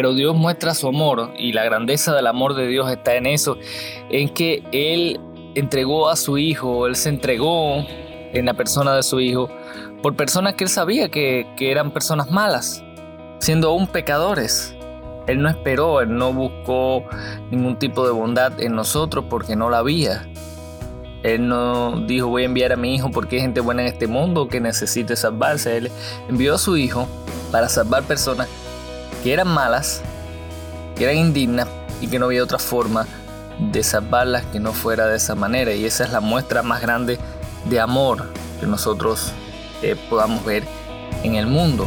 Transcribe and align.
pero 0.00 0.14
Dios 0.14 0.34
muestra 0.34 0.72
su 0.72 0.88
amor 0.88 1.30
y 1.36 1.52
la 1.52 1.62
grandeza 1.62 2.14
del 2.14 2.26
amor 2.26 2.54
de 2.54 2.66
Dios 2.66 2.90
está 2.90 3.16
en 3.16 3.26
eso, 3.26 3.58
en 4.08 4.30
que 4.30 4.62
Él 4.72 5.20
entregó 5.54 6.08
a 6.08 6.16
su 6.16 6.38
hijo, 6.38 6.86
Él 6.86 6.96
se 6.96 7.10
entregó 7.10 7.84
en 8.32 8.46
la 8.46 8.54
persona 8.54 8.96
de 8.96 9.02
su 9.02 9.20
hijo 9.20 9.50
por 10.02 10.16
personas 10.16 10.54
que 10.54 10.64
Él 10.64 10.70
sabía 10.70 11.10
que, 11.10 11.46
eran 11.60 11.90
personas 11.90 12.30
malas, 12.30 12.82
siendo 13.40 13.68
aún 13.68 13.88
pecadores. 13.88 14.74
Él 15.26 15.42
no 15.42 15.50
esperó, 15.50 16.00
Él 16.00 16.16
no 16.16 16.32
buscó 16.32 17.04
ningún 17.50 17.78
tipo 17.78 18.06
de 18.06 18.12
bondad 18.12 18.58
en 18.58 18.74
nosotros 18.74 19.26
porque 19.28 19.54
no 19.54 19.68
la 19.68 19.80
había. 19.80 20.26
Él 21.22 21.46
no 21.46 22.06
dijo 22.06 22.28
voy 22.28 22.44
a 22.44 22.46
enviar 22.46 22.72
a 22.72 22.76
mi 22.76 22.94
hijo 22.94 23.10
porque 23.10 23.36
hay 23.36 23.42
gente 23.42 23.60
buena 23.60 23.82
en 23.82 23.88
este 23.88 24.06
mundo 24.06 24.48
que 24.48 24.62
necesite 24.62 25.14
salvarse. 25.14 25.76
Él 25.76 25.90
envió 26.26 26.54
a 26.54 26.58
su 26.58 26.78
hijo 26.78 27.06
para 27.52 27.68
salvar 27.68 28.04
personas 28.04 28.48
que 29.22 29.32
eran 29.32 29.48
malas, 29.48 30.02
que 30.96 31.04
eran 31.04 31.16
indignas 31.16 31.68
y 32.00 32.08
que 32.08 32.18
no 32.18 32.26
había 32.26 32.42
otra 32.42 32.58
forma 32.58 33.06
de 33.58 33.82
salvarlas 33.82 34.44
que 34.46 34.60
no 34.60 34.72
fuera 34.72 35.06
de 35.06 35.16
esa 35.16 35.34
manera. 35.34 35.72
Y 35.72 35.84
esa 35.84 36.04
es 36.04 36.10
la 36.10 36.20
muestra 36.20 36.62
más 36.62 36.80
grande 36.80 37.18
de 37.66 37.80
amor 37.80 38.32
que 38.58 38.66
nosotros 38.66 39.32
eh, 39.82 39.96
podamos 40.08 40.44
ver 40.44 40.64
en 41.22 41.34
el 41.34 41.46
mundo. 41.46 41.86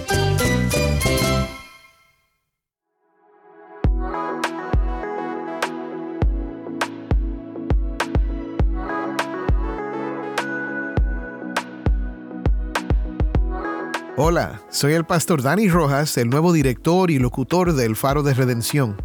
Hola, 14.17 14.61
soy 14.69 14.91
el 14.91 15.05
pastor 15.05 15.41
Dani 15.41 15.69
Rojas, 15.69 16.17
el 16.17 16.29
nuevo 16.29 16.51
director 16.51 17.09
y 17.11 17.17
locutor 17.17 17.71
del 17.71 17.95
Faro 17.95 18.23
de 18.23 18.33
Redención. 18.33 19.01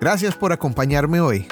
Gracias 0.00 0.36
por 0.36 0.52
acompañarme 0.52 1.20
hoy. 1.20 1.48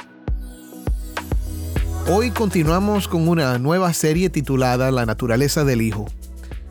Hoy 2.09 2.31
continuamos 2.31 3.09
con 3.09 3.27
una 3.27 3.59
nueva 3.59 3.93
serie 3.93 4.31
titulada 4.31 4.93
La 4.93 5.05
naturaleza 5.05 5.65
del 5.65 5.83
Hijo. 5.83 6.07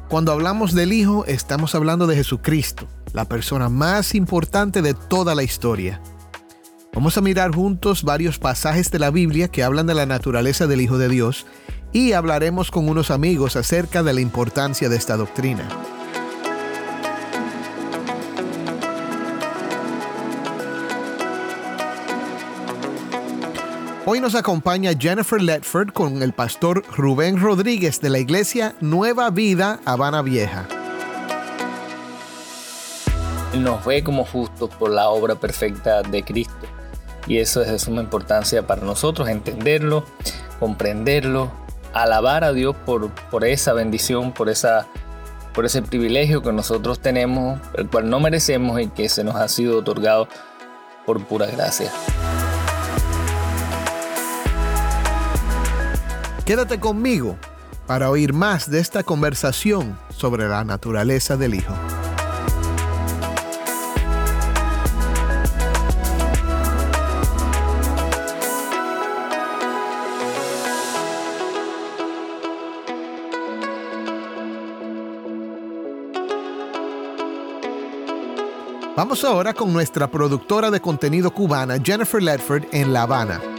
Cuando 0.08 0.32
hablamos 0.32 0.74
del 0.74 0.94
Hijo, 0.94 1.26
estamos 1.26 1.76
hablando 1.76 2.08
de 2.08 2.16
Jesucristo, 2.16 2.88
la 3.12 3.26
persona 3.26 3.68
más 3.68 4.16
importante 4.16 4.82
de 4.82 4.94
toda 4.94 5.36
la 5.36 5.44
historia. 5.44 6.02
Vamos 6.94 7.18
a 7.18 7.22
mirar 7.22 7.54
juntos 7.54 8.04
varios 8.04 8.40
pasajes 8.40 8.90
de 8.90 9.00
la 9.00 9.12
Biblia 9.12 9.50
que 9.50 9.64
hablan 9.64 9.86
de 9.86 9.96
la 9.96 10.06
naturaleza 10.06 10.66
del 10.66 10.80
Hijo 10.80 10.98
de 10.98 11.10
Dios 11.10 11.46
y 11.92 12.14
hablaremos 12.14 12.72
con 12.72 12.88
unos 12.88 13.12
amigos 13.12 13.58
acerca 13.58 14.02
de 14.02 14.14
la 14.14 14.22
importancia 14.22 14.88
de 14.88 14.96
esta 14.96 15.18
doctrina. 15.18 15.68
Hoy 24.04 24.20
nos 24.20 24.34
acompaña 24.34 24.94
Jennifer 24.98 25.40
Ledford 25.40 25.94
con 25.94 26.24
el 26.24 26.34
pastor 26.34 26.84
Rubén 26.98 27.40
Rodríguez 27.40 28.02
de 28.02 28.10
la 28.10 28.18
iglesia 28.18 28.74
Nueva 28.82 29.30
Vida 29.30 29.80
Habana 29.86 30.24
Vieja. 30.24 30.68
Nos 33.54 33.86
ve 33.86 34.04
como 34.04 34.26
justos 34.26 34.72
por 34.72 34.90
la 34.90 35.10
obra 35.10 35.36
perfecta 35.36 36.02
de 36.02 36.24
Cristo. 36.24 36.66
Y 37.28 37.38
eso 37.38 37.62
es 37.62 37.70
de 37.70 37.78
suma 37.78 38.02
importancia 38.02 38.66
para 38.66 38.82
nosotros, 38.82 39.30
entenderlo, 39.30 40.04
comprenderlo, 40.60 41.52
alabar 41.94 42.44
a 42.44 42.54
Dios 42.54 42.76
por, 42.88 43.12
por 43.30 43.46
esa 43.46 43.74
bendición, 43.74 44.32
por, 44.32 44.50
esa, 44.50 44.88
por 45.54 45.68
ese 45.68 45.84
privilegio 45.84 46.42
que 46.42 46.52
nosotros 46.52 47.00
tenemos, 47.00 47.60
el 47.76 47.88
cual 47.88 48.10
no 48.10 48.20
merecemos 48.20 48.82
y 48.82 48.88
que 48.88 49.10
se 49.10 49.24
nos 49.24 49.36
ha 49.36 49.48
sido 49.48 49.78
otorgado 49.78 50.28
por 51.06 51.24
pura 51.24 51.46
gracia. 51.46 51.92
Quédate 56.46 56.80
conmigo 56.80 57.38
para 57.88 58.10
oír 58.10 58.34
más 58.34 58.70
de 58.70 58.80
esta 58.80 59.04
conversación 59.04 59.98
sobre 60.10 60.48
la 60.48 60.64
naturaleza 60.64 61.38
del 61.38 61.56
Hijo. 61.56 61.74
Vamos 78.96 79.24
ahora 79.24 79.54
con 79.54 79.74
nuestra 79.74 80.12
productora 80.12 80.70
de 80.70 80.80
contenido 80.80 81.32
cubana, 81.32 81.78
Jennifer 81.82 82.22
Ledford, 82.22 82.66
en 82.72 82.94
La 82.94 83.04
Habana. 83.04 83.51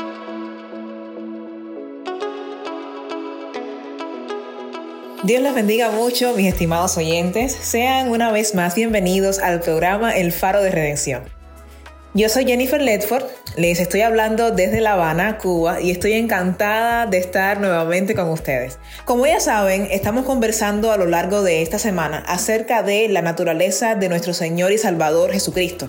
Dios 5.24 5.40
les 5.40 5.54
bendiga 5.54 5.92
mucho, 5.92 6.34
mis 6.34 6.52
estimados 6.52 6.96
oyentes. 6.96 7.52
Sean 7.52 8.08
una 8.08 8.32
vez 8.32 8.56
más 8.56 8.74
bienvenidos 8.74 9.38
al 9.38 9.60
programa 9.60 10.16
El 10.16 10.32
Faro 10.32 10.60
de 10.60 10.72
Redención. 10.72 11.22
Yo 12.12 12.28
soy 12.28 12.44
Jennifer 12.44 12.82
Ledford, 12.82 13.26
les 13.56 13.78
estoy 13.78 14.00
hablando 14.00 14.50
desde 14.50 14.80
La 14.80 14.94
Habana, 14.94 15.38
Cuba, 15.38 15.80
y 15.80 15.92
estoy 15.92 16.14
encantada 16.14 17.06
de 17.06 17.18
estar 17.18 17.60
nuevamente 17.60 18.16
con 18.16 18.30
ustedes. 18.30 18.80
Como 19.04 19.24
ya 19.24 19.38
saben, 19.38 19.86
estamos 19.92 20.24
conversando 20.26 20.90
a 20.90 20.96
lo 20.96 21.06
largo 21.06 21.44
de 21.44 21.62
esta 21.62 21.78
semana 21.78 22.24
acerca 22.26 22.82
de 22.82 23.08
la 23.08 23.22
naturaleza 23.22 23.94
de 23.94 24.08
nuestro 24.08 24.34
Señor 24.34 24.72
y 24.72 24.78
Salvador 24.78 25.30
Jesucristo. 25.30 25.88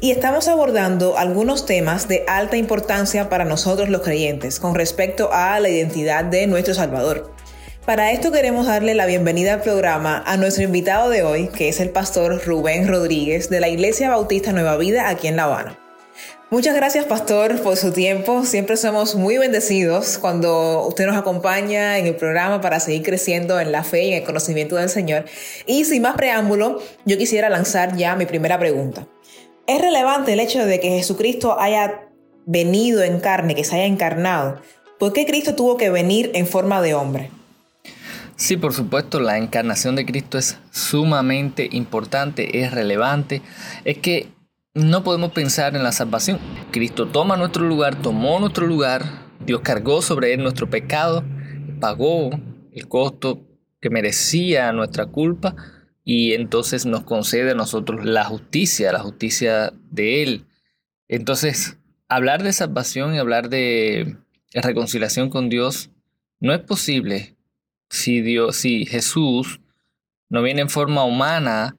Y 0.00 0.10
estamos 0.10 0.48
abordando 0.48 1.16
algunos 1.16 1.64
temas 1.64 2.08
de 2.08 2.24
alta 2.28 2.58
importancia 2.58 3.30
para 3.30 3.46
nosotros 3.46 3.88
los 3.88 4.02
creyentes 4.02 4.60
con 4.60 4.74
respecto 4.74 5.30
a 5.32 5.58
la 5.60 5.70
identidad 5.70 6.26
de 6.26 6.46
nuestro 6.46 6.74
Salvador. 6.74 7.35
Para 7.86 8.10
esto 8.10 8.32
queremos 8.32 8.66
darle 8.66 8.96
la 8.96 9.06
bienvenida 9.06 9.54
al 9.54 9.62
programa 9.62 10.20
a 10.26 10.36
nuestro 10.36 10.64
invitado 10.64 11.08
de 11.08 11.22
hoy, 11.22 11.46
que 11.46 11.68
es 11.68 11.78
el 11.78 11.90
pastor 11.90 12.44
Rubén 12.44 12.88
Rodríguez 12.88 13.48
de 13.48 13.60
la 13.60 13.68
Iglesia 13.68 14.10
Bautista 14.10 14.50
Nueva 14.50 14.76
Vida 14.76 15.08
aquí 15.08 15.28
en 15.28 15.36
La 15.36 15.44
Habana. 15.44 15.78
Muchas 16.50 16.74
gracias, 16.74 17.04
pastor, 17.04 17.62
por 17.62 17.76
su 17.76 17.92
tiempo. 17.92 18.44
Siempre 18.44 18.76
somos 18.76 19.14
muy 19.14 19.38
bendecidos 19.38 20.18
cuando 20.18 20.84
usted 20.88 21.06
nos 21.06 21.16
acompaña 21.16 21.98
en 21.98 22.08
el 22.08 22.16
programa 22.16 22.60
para 22.60 22.80
seguir 22.80 23.04
creciendo 23.04 23.60
en 23.60 23.70
la 23.70 23.84
fe 23.84 24.06
y 24.06 24.12
en 24.14 24.18
el 24.18 24.24
conocimiento 24.24 24.74
del 24.74 24.88
Señor. 24.88 25.24
Y 25.64 25.84
sin 25.84 26.02
más 26.02 26.16
preámbulo, 26.16 26.82
yo 27.04 27.16
quisiera 27.16 27.48
lanzar 27.50 27.96
ya 27.96 28.16
mi 28.16 28.26
primera 28.26 28.58
pregunta. 28.58 29.06
¿Es 29.68 29.80
relevante 29.80 30.32
el 30.32 30.40
hecho 30.40 30.66
de 30.66 30.80
que 30.80 30.88
Jesucristo 30.88 31.56
haya 31.60 32.08
venido 32.46 33.04
en 33.04 33.20
carne, 33.20 33.54
que 33.54 33.62
se 33.62 33.76
haya 33.76 33.86
encarnado? 33.86 34.60
¿Por 34.98 35.12
qué 35.12 35.24
Cristo 35.24 35.54
tuvo 35.54 35.76
que 35.76 35.90
venir 35.90 36.32
en 36.34 36.48
forma 36.48 36.82
de 36.82 36.94
hombre? 36.94 37.30
Sí, 38.36 38.58
por 38.58 38.74
supuesto, 38.74 39.18
la 39.18 39.38
encarnación 39.38 39.96
de 39.96 40.04
Cristo 40.04 40.36
es 40.36 40.58
sumamente 40.70 41.68
importante, 41.72 42.60
es 42.62 42.70
relevante. 42.70 43.40
Es 43.84 43.98
que 43.98 44.28
no 44.74 45.02
podemos 45.02 45.32
pensar 45.32 45.74
en 45.74 45.82
la 45.82 45.92
salvación. 45.92 46.38
Cristo 46.70 47.08
toma 47.08 47.38
nuestro 47.38 47.64
lugar, 47.66 47.96
tomó 47.96 48.38
nuestro 48.38 48.66
lugar, 48.66 49.04
Dios 49.46 49.62
cargó 49.62 50.02
sobre 50.02 50.34
él 50.34 50.42
nuestro 50.42 50.68
pecado, 50.68 51.24
pagó 51.80 52.30
el 52.72 52.88
costo 52.88 53.46
que 53.80 53.88
merecía 53.88 54.70
nuestra 54.72 55.06
culpa 55.06 55.56
y 56.04 56.34
entonces 56.34 56.84
nos 56.84 57.04
concede 57.04 57.52
a 57.52 57.54
nosotros 57.54 58.04
la 58.04 58.24
justicia, 58.24 58.92
la 58.92 59.00
justicia 59.00 59.72
de 59.90 60.22
Él. 60.22 60.46
Entonces, 61.08 61.78
hablar 62.08 62.42
de 62.42 62.52
salvación 62.52 63.14
y 63.14 63.18
hablar 63.18 63.48
de 63.48 64.16
reconciliación 64.52 65.30
con 65.30 65.48
Dios 65.48 65.90
no 66.38 66.52
es 66.52 66.60
posible 66.60 67.35
si 67.88 68.20
Dios, 68.20 68.56
si 68.56 68.86
Jesús 68.86 69.60
no 70.28 70.42
viene 70.42 70.62
en 70.62 70.70
forma 70.70 71.04
humana, 71.04 71.76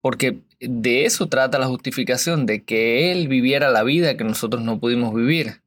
porque 0.00 0.38
de 0.60 1.04
eso 1.04 1.28
trata 1.28 1.58
la 1.58 1.66
justificación, 1.66 2.46
de 2.46 2.64
que 2.64 3.12
Él 3.12 3.28
viviera 3.28 3.70
la 3.70 3.82
vida 3.82 4.16
que 4.16 4.24
nosotros 4.24 4.62
no 4.62 4.78
pudimos 4.80 5.14
vivir. 5.14 5.62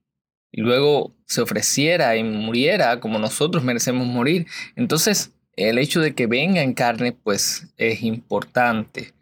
y 0.52 0.62
luego 0.62 1.14
se 1.26 1.42
ofreciera 1.42 2.16
y 2.18 2.24
muriera 2.24 3.00
como 3.00 3.20
nosotros 3.20 3.64
merecemos 3.64 4.08
morir. 4.08 4.48
Entonces, 4.76 5.32
el 5.56 5.78
hecho 5.78 6.02
de 6.02 6.16
que 6.16 6.26
venga 6.26 6.64
en 6.64 6.74
carne, 6.74 7.12
pues 7.12 7.68
es 7.78 8.02
importante, 8.02 9.14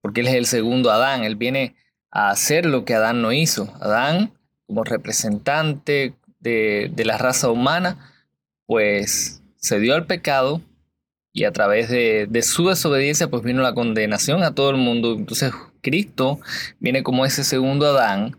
porque 0.00 0.22
Él 0.22 0.28
es 0.28 0.34
el 0.34 0.46
segundo 0.46 0.90
Adán, 0.90 1.22
Él 1.22 1.36
viene 1.36 1.76
a 2.10 2.30
hacer 2.30 2.66
lo 2.66 2.84
que 2.84 2.94
Adán 2.94 3.22
no 3.22 3.32
hizo. 3.32 3.72
Adán, 3.80 4.32
como 4.66 4.84
representante 4.84 6.14
de, 6.40 6.90
de 6.92 7.04
la 7.04 7.18
raza 7.18 7.50
humana, 7.50 8.12
pues 8.66 9.41
se 9.62 9.78
dio 9.80 9.94
al 9.94 10.06
pecado 10.06 10.60
y 11.32 11.44
a 11.44 11.52
través 11.52 11.88
de, 11.88 12.26
de, 12.28 12.42
su 12.42 12.68
desobediencia 12.68 13.30
pues 13.30 13.42
vino 13.42 13.62
la 13.62 13.72
condenación 13.72 14.42
a 14.42 14.54
todo 14.54 14.70
el 14.70 14.76
mundo. 14.76 15.14
Entonces 15.14 15.52
Cristo 15.80 16.40
viene 16.78 17.02
como 17.02 17.24
ese 17.24 17.44
segundo 17.44 17.86
Adán 17.86 18.36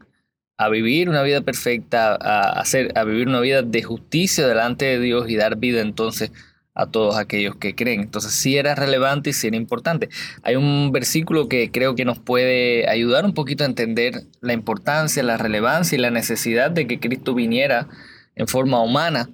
a 0.57 0.69
vivir 0.69 1.09
una 1.09 1.23
vida 1.23 1.41
perfecta, 1.41 2.15
a, 2.15 2.59
hacer, 2.59 2.97
a 2.97 3.03
vivir 3.03 3.27
una 3.27 3.39
vida 3.39 3.61
de 3.63 3.83
justicia 3.83 4.47
delante 4.47 4.85
de 4.85 4.99
Dios 4.99 5.29
y 5.29 5.35
dar 5.35 5.57
vida 5.57 5.81
entonces 5.81 6.31
a 6.75 6.87
todos 6.87 7.17
aquellos 7.17 7.55
que 7.55 7.75
creen. 7.75 8.01
Entonces 8.01 8.33
sí 8.33 8.57
era 8.57 8.75
relevante 8.75 9.31
y 9.31 9.33
sí 9.33 9.47
era 9.47 9.57
importante. 9.57 10.09
Hay 10.43 10.55
un 10.55 10.91
versículo 10.91 11.47
que 11.47 11.71
creo 11.71 11.95
que 11.95 12.05
nos 12.05 12.19
puede 12.19 12.89
ayudar 12.89 13.25
un 13.25 13.33
poquito 13.33 13.63
a 13.63 13.67
entender 13.67 14.23
la 14.41 14.53
importancia, 14.53 15.23
la 15.23 15.37
relevancia 15.37 15.97
y 15.97 16.01
la 16.01 16.11
necesidad 16.11 16.71
de 16.71 16.87
que 16.87 16.99
Cristo 16.99 17.33
viniera 17.33 17.87
en 18.35 18.47
forma 18.47 18.81
humana. 18.81 19.29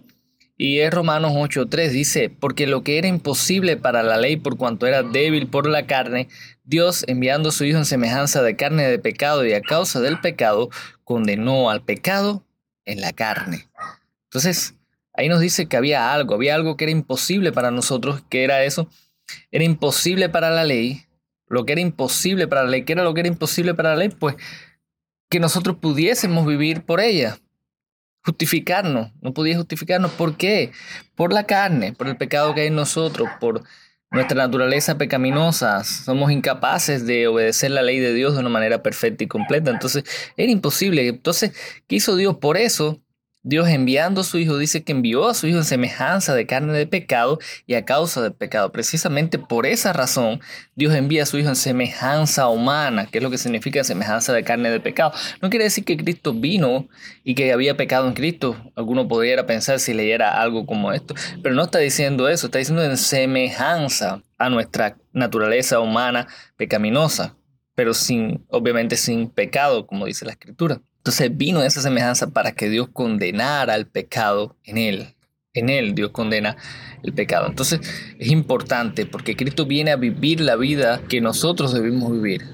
Y 0.61 0.81
es 0.81 0.94
Romanos 0.94 1.31
8:3, 1.35 1.94
dice, 1.94 2.29
porque 2.29 2.67
lo 2.67 2.83
que 2.83 2.97
era 2.97 3.07
imposible 3.07 3.77
para 3.77 4.03
la 4.03 4.17
ley 4.17 4.35
por 4.35 4.57
cuanto 4.57 4.88
era 4.88 5.03
débil 5.03 5.47
por 5.47 5.69
la 5.69 5.88
carne, 5.88 6.27
Dios 6.65 7.06
enviando 7.07 7.47
a 7.47 7.51
su 7.53 7.63
Hijo 7.63 7.77
en 7.77 7.85
semejanza 7.85 8.44
de 8.44 8.57
carne 8.57 8.85
de 8.85 9.00
pecado 9.00 9.45
y 9.45 9.53
a 9.53 9.61
causa 9.61 10.01
del 10.01 10.19
pecado, 10.19 10.69
condenó 11.06 11.69
al 11.69 11.81
pecado 11.81 12.44
en 12.83 13.00
la 13.00 13.13
carne. 13.13 13.69
Entonces, 14.25 14.75
ahí 15.13 15.29
nos 15.29 15.39
dice 15.39 15.67
que 15.67 15.77
había 15.77 16.13
algo, 16.13 16.35
había 16.35 16.56
algo 16.56 16.75
que 16.75 16.83
era 16.83 16.91
imposible 16.91 17.53
para 17.53 17.71
nosotros, 17.71 18.21
que 18.29 18.44
era 18.44 18.65
eso, 18.65 18.89
era 19.51 19.63
imposible 19.63 20.27
para 20.27 20.50
la 20.50 20.65
ley, 20.65 21.06
lo 21.47 21.65
que 21.65 21.71
era 21.71 21.81
imposible 21.81 22.50
para 22.50 22.63
la 22.63 22.69
ley, 22.69 22.83
¿qué 22.83 22.91
era 22.91 23.03
lo 23.03 23.13
que 23.13 23.21
era 23.21 23.29
imposible 23.29 23.75
para 23.75 23.91
la 23.91 23.95
ley? 23.95 24.09
Pues 24.09 24.35
que 25.29 25.39
nosotros 25.39 25.77
pudiésemos 25.77 26.45
vivir 26.45 26.83
por 26.83 27.00
ella, 27.00 27.39
justificarnos, 28.30 29.12
no 29.22 29.34
podía 29.34 29.58
justificarnos, 29.58 30.12
¿por 30.12 30.38
qué? 30.38 30.72
Por 31.16 31.34
la 31.34 31.46
carne, 31.46 31.94
por 31.94 32.08
el 32.08 32.16
pecado 32.16 32.54
que 32.54 32.62
hay 32.62 32.68
en 32.68 32.76
nosotros, 32.76 33.28
por 33.40 33.64
nuestra 34.12 34.38
naturaleza 34.38 34.98
pecaminosa, 34.98 35.84
somos 35.84 36.31
incapaces 36.31 37.06
de 37.06 37.28
obedecer 37.28 37.72
la 37.72 37.81
ley 37.81 38.00
de 38.00 38.14
Dios 38.14 38.34
de 38.34 38.40
una 38.40 38.50
manera 38.50 38.81
perfecta 38.81 39.24
y 39.24 39.28
completa, 39.28 39.72
entonces 39.72 40.04
era 40.38 40.52
imposible, 40.52 41.08
entonces, 41.08 41.52
¿qué 41.88 41.98
hizo 41.98 42.16
Dios? 42.16 42.38
Por 42.38 42.58
eso 42.58 43.02
Dios 43.41 43.69
enviando 43.69 44.19
a 44.19 44.24
su 44.25 44.38
Hijo 44.38 44.57
dice 44.57 44.83
que 44.83 44.91
envió 44.91 45.30
a 45.30 45.33
su 45.33 45.47
Hijo 45.47 45.59
en 45.59 45.63
semejanza 45.63 46.36
de 46.36 46.45
carne 46.45 46.74
de 46.74 46.86
pecado 46.86 47.39
y 47.65 47.75
a 47.75 47.86
causa 47.86 48.21
del 48.21 48.33
pecado. 48.33 48.74
Precisamente 48.74 49.39
por 49.39 49.65
esa 49.65 49.94
razón 49.94 50.41
Dios 50.75 50.94
envía 50.94 51.24
a 51.24 51.25
su 51.25 51.38
Hijo 51.38 51.47
en 51.47 51.56
semejanza 51.56 52.50
humana, 52.50 53.06
que 53.06 53.19
es 53.19 53.24
lo 53.24 53.30
que 53.30 53.38
significa 53.38 53.81
semejanza 53.86 54.33
de 54.33 54.44
carne 54.44 54.69
de 54.69 54.81
pecado. 54.81 55.13
No 55.41 55.50
quiere 55.50 55.63
decir 55.63 55.86
que 55.86 55.95
Cristo 55.95 56.33
vino 56.33 56.89
y 57.24 57.33
que 57.33 57.53
había 57.53 57.77
pecado 57.77 58.07
en 58.07 58.13
Cristo. 58.13 58.57
Alguno 58.75 59.07
podría 59.07 59.45
pensar 59.45 59.80
si 59.80 59.94
leyera 59.94 60.42
algo 60.42 60.65
como 60.65 60.92
esto, 60.92 61.15
pero 61.42 61.56
no 61.56 61.63
está 61.63 61.80
diciendo 61.80 62.27
eso, 62.27 62.47
está 62.47 62.59
diciendo 62.59 62.83
en 62.83 62.97
semejanza 62.97 64.21
a 64.38 64.50
nuestra 64.50 64.97
naturaleza 65.13 65.80
humana 65.80 66.27
pecaminosa, 66.57 67.38
pero 67.74 67.94
sin, 67.94 68.45
obviamente 68.50 68.97
sin 68.97 69.30
pecado, 69.30 69.88
como 69.88 70.06
dice 70.06 70.25
la 70.25 70.31
Escritura. 70.31 70.81
Entonces 71.00 71.36
vino 71.36 71.63
esa 71.63 71.81
semejanza 71.81 72.28
para 72.28 72.51
que 72.51 72.69
Dios 72.69 72.90
condenara 72.92 73.75
el 73.75 73.88
pecado 73.88 74.57
en 74.66 74.78
él. 74.78 75.16
En 75.54 75.69
él 75.69 75.96
Dios 75.96 76.12
condena 76.12 76.57
el 77.04 77.13
pecado. 77.13 77.48
Entonces 77.48 77.80
es 78.19 78.28
importante 78.28 79.06
porque 79.06 79.36
Cristo 79.36 79.66
viene 79.66 79.92
a 79.92 79.96
vivir 79.96 80.42
la 80.42 80.57
vida 80.57 81.01
que 81.07 81.22
nosotros 81.22 81.74
debemos 81.74 82.12
vivir. 82.12 82.46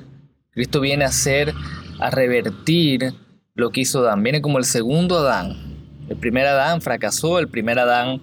Cristo 0.52 0.80
viene 0.80 1.06
a 1.06 1.10
hacer, 1.10 1.54
a 2.00 2.12
revertir 2.12 3.14
lo 3.56 3.72
que 3.72 3.82
hizo 3.82 4.02
Adán. 4.02 4.22
Viene 4.22 4.42
como 4.42 4.60
el 4.60 4.66
segundo 4.66 5.18
Adán. 5.18 5.76
El 6.08 6.18
primer 6.18 6.46
Adán 6.46 6.82
fracasó, 6.82 7.40
el 7.40 7.50
primer 7.50 7.80
Adán 7.80 8.22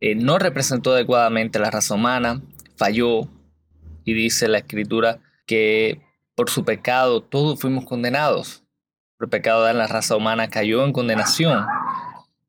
eh, 0.00 0.16
no 0.16 0.40
representó 0.40 0.92
adecuadamente 0.92 1.60
la 1.60 1.70
raza 1.70 1.94
humana, 1.94 2.42
falló 2.76 3.28
y 4.04 4.14
dice 4.14 4.48
la 4.48 4.58
escritura 4.58 5.20
que 5.46 6.00
por 6.34 6.50
su 6.50 6.64
pecado 6.64 7.22
todos 7.22 7.60
fuimos 7.60 7.84
condenados 7.84 8.64
el 9.26 9.30
pecado 9.30 9.64
de 9.64 9.74
la 9.74 9.86
raza 9.86 10.16
humana 10.16 10.48
cayó 10.48 10.84
en 10.84 10.92
condenación. 10.92 11.66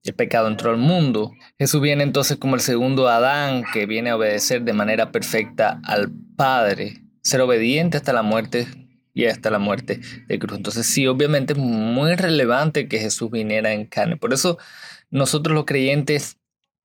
El 0.04 0.14
pecado 0.14 0.48
entró 0.48 0.72
al 0.72 0.78
mundo. 0.78 1.32
Jesús 1.60 1.82
viene 1.82 2.04
entonces 2.04 2.38
como 2.38 2.56
el 2.56 2.62
segundo 2.62 3.08
Adán 3.08 3.64
que 3.74 3.86
viene 3.86 4.10
a 4.10 4.16
obedecer 4.16 4.64
de 4.64 4.74
manera 4.74 5.12
perfecta 5.12 5.80
al 5.84 6.12
Padre, 6.36 7.04
ser 7.22 7.42
obediente 7.42 7.98
hasta 7.98 8.14
la 8.14 8.24
muerte 8.24 8.68
y 9.14 9.26
hasta 9.26 9.52
la 9.52 9.60
muerte 9.60 10.00
de 10.28 10.40
cruz. 10.40 10.58
Entonces 10.58 10.88
sí, 10.88 11.06
obviamente 11.06 11.54
es 11.54 11.60
muy 11.60 12.16
relevante 12.16 12.88
que 12.88 13.00
Jesús 13.00 13.30
viniera 13.30 13.74
en 13.74 13.86
carne. 13.86 14.18
Por 14.18 14.34
eso 14.34 14.58
nosotros 15.12 15.54
los 15.54 15.66
creyentes, 15.66 16.38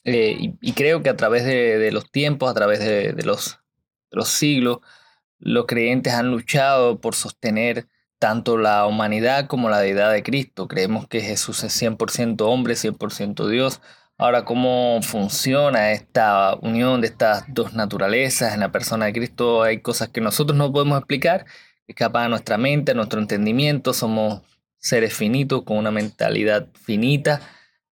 eh, 0.05 0.37
y, 0.61 0.73
creo 0.73 1.03
que 1.03 1.09
a 1.09 1.17
través 1.17 1.45
de, 1.45 1.91
los 1.93 2.11
tiempos, 2.11 2.51
a 2.51 2.55
través 2.55 2.81
de 2.81 3.15
los 3.25 4.29
siglos, 4.29 4.81
los 5.39 5.67
creyentes 5.67 6.13
han 6.13 6.31
luchado 6.31 7.01
por 7.01 7.15
sostener 7.15 7.87
tanto 8.19 8.57
la 8.57 8.87
humanidad 8.87 9.47
como 9.47 9.69
la 9.69 9.81
deidad 9.81 10.13
de 10.13 10.23
Cristo. 10.23 10.69
Creemos 10.69 11.07
que 11.07 11.21
Jesús 11.21 11.63
es 11.65 11.81
100% 11.81 12.41
hombre, 12.43 12.75
100% 12.75 13.49
Dios. 13.49 13.81
Ahora, 14.19 14.45
¿cómo 14.45 15.01
funciona 15.03 15.93
esta 15.93 16.57
unión 16.63 17.03
de 17.03 17.09
estas 17.09 17.45
dos 17.49 17.75
naturalezas 17.75 18.55
en 18.55 18.61
la 18.61 18.73
persona 18.73 19.07
de 19.07 19.13
Cristo? 19.13 19.63
Hay 19.63 19.81
cosas 19.81 20.09
que 20.09 20.23
nosotros 20.23 20.57
no 20.57 20.73
podemos 20.73 20.99
explicar, 20.99 21.45
escapan 21.87 22.25
a 22.25 22.29
nuestra 22.31 22.57
mente, 22.57 22.93
a 22.93 22.95
nuestro 22.95 23.21
entendimiento. 23.21 23.93
Somos 23.93 24.41
seres 24.79 25.13
finitos 25.13 25.65
con 25.65 25.77
una 25.77 25.91
mentalidad 25.91 26.69
finita. 26.73 27.43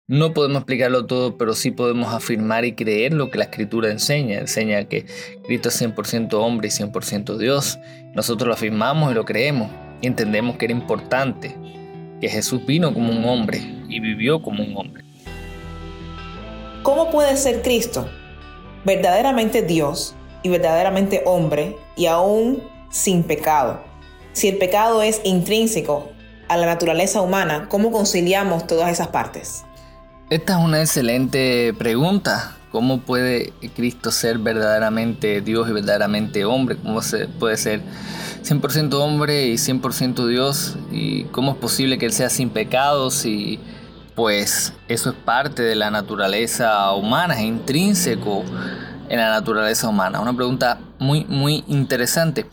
No 0.06 0.32
podemos 0.32 0.58
explicarlo 0.58 1.06
todo, 1.06 1.36
pero 1.36 1.54
sí 1.54 1.70
podemos 1.70 2.12
afirmar 2.14 2.64
y 2.64 2.74
creer 2.74 3.12
lo 3.12 3.30
que 3.30 3.38
la 3.38 3.44
Escritura 3.44 3.90
enseña. 3.90 4.38
Enseña 4.38 4.84
que 4.84 5.06
Cristo 5.46 5.68
es 5.68 5.82
100% 5.82 6.32
hombre 6.34 6.68
y 6.68 6.70
100% 6.70 7.36
Dios. 7.36 7.78
Nosotros 8.14 8.48
lo 8.48 8.54
afirmamos 8.54 9.12
y 9.12 9.14
lo 9.14 9.26
creemos 9.26 9.70
entendemos 10.06 10.56
que 10.56 10.66
era 10.66 10.74
importante 10.74 11.56
que 12.20 12.28
Jesús 12.28 12.64
vino 12.66 12.92
como 12.92 13.10
un 13.10 13.24
hombre 13.24 13.58
y 13.88 14.00
vivió 14.00 14.42
como 14.42 14.62
un 14.62 14.76
hombre. 14.76 15.04
¿Cómo 16.82 17.10
puede 17.10 17.36
ser 17.36 17.62
Cristo 17.62 18.08
verdaderamente 18.84 19.62
Dios 19.62 20.14
y 20.42 20.48
verdaderamente 20.50 21.22
hombre 21.24 21.76
y 21.96 22.06
aún 22.06 22.62
sin 22.90 23.22
pecado? 23.22 23.82
Si 24.32 24.48
el 24.48 24.58
pecado 24.58 25.02
es 25.02 25.20
intrínseco 25.24 26.10
a 26.48 26.56
la 26.56 26.66
naturaleza 26.66 27.20
humana, 27.20 27.68
¿cómo 27.68 27.90
conciliamos 27.90 28.66
todas 28.66 28.90
esas 28.90 29.08
partes? 29.08 29.64
Esta 30.30 30.58
es 30.58 30.64
una 30.64 30.80
excelente 30.80 31.72
pregunta. 31.78 32.56
¿Cómo 32.74 33.02
puede 33.02 33.52
Cristo 33.76 34.10
ser 34.10 34.38
verdaderamente 34.38 35.40
Dios 35.40 35.68
y 35.68 35.72
verdaderamente 35.72 36.44
hombre? 36.44 36.76
¿Cómo 36.76 37.02
se 37.02 37.28
puede 37.28 37.56
ser 37.56 37.82
100% 38.42 38.94
hombre 38.94 39.46
y 39.46 39.54
100% 39.54 40.26
Dios. 40.26 40.76
¿Y 40.90 41.22
cómo 41.26 41.52
es 41.52 41.58
posible 41.58 41.98
que 41.98 42.06
Él 42.06 42.12
sea 42.12 42.28
sin 42.28 42.50
pecados? 42.50 43.24
Y 43.26 43.60
pues 44.16 44.72
eso 44.88 45.10
es 45.10 45.16
parte 45.16 45.62
de 45.62 45.76
la 45.76 45.92
naturaleza 45.92 46.92
humana, 46.94 47.34
es 47.34 47.42
intrínseco 47.42 48.44
en 49.08 49.18
la 49.18 49.30
naturaleza 49.30 49.88
humana. 49.88 50.20
Una 50.20 50.34
pregunta 50.34 50.80
muy, 50.98 51.24
muy 51.26 51.62
interesante. 51.68 52.44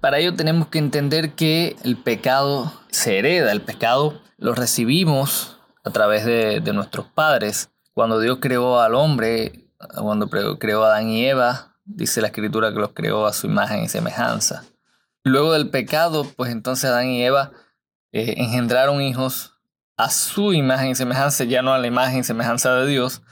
Para 0.00 0.18
ello 0.20 0.34
tenemos 0.34 0.68
que 0.68 0.78
entender 0.78 1.32
que 1.32 1.76
el 1.84 1.98
pecado 1.98 2.72
se 2.90 3.18
hereda, 3.18 3.52
el 3.52 3.60
pecado 3.60 4.20
lo 4.38 4.54
recibimos 4.54 5.58
a 5.84 5.90
través 5.90 6.24
de, 6.24 6.60
de 6.60 6.72
nuestros 6.72 7.06
padres. 7.06 7.68
Cuando 7.92 8.20
Dios 8.20 8.38
creó 8.40 8.80
al 8.80 8.94
hombre, 8.94 9.65
cuando 9.94 10.28
creó 10.28 10.84
a 10.84 10.88
Adán 10.88 11.08
y 11.08 11.24
Eva, 11.24 11.76
dice 11.84 12.20
la 12.20 12.28
escritura 12.28 12.72
que 12.72 12.80
los 12.80 12.92
creó 12.92 13.26
a 13.26 13.32
su 13.32 13.46
imagen 13.46 13.82
y 13.82 13.88
semejanza. 13.88 14.64
Luego 15.24 15.52
del 15.52 15.70
pecado, 15.70 16.26
pues 16.36 16.52
entonces 16.52 16.90
Adán 16.90 17.08
y 17.08 17.24
Eva 17.24 17.52
eh, 18.12 18.34
engendraron 18.38 19.02
hijos 19.02 19.54
a 19.96 20.10
su 20.10 20.52
imagen 20.52 20.90
y 20.90 20.94
semejanza, 20.94 21.44
ya 21.44 21.62
no 21.62 21.72
a 21.72 21.78
la 21.78 21.86
imagen 21.86 22.20
y 22.20 22.24
semejanza 22.24 22.74
de 22.76 22.86
Dios, 22.86 23.22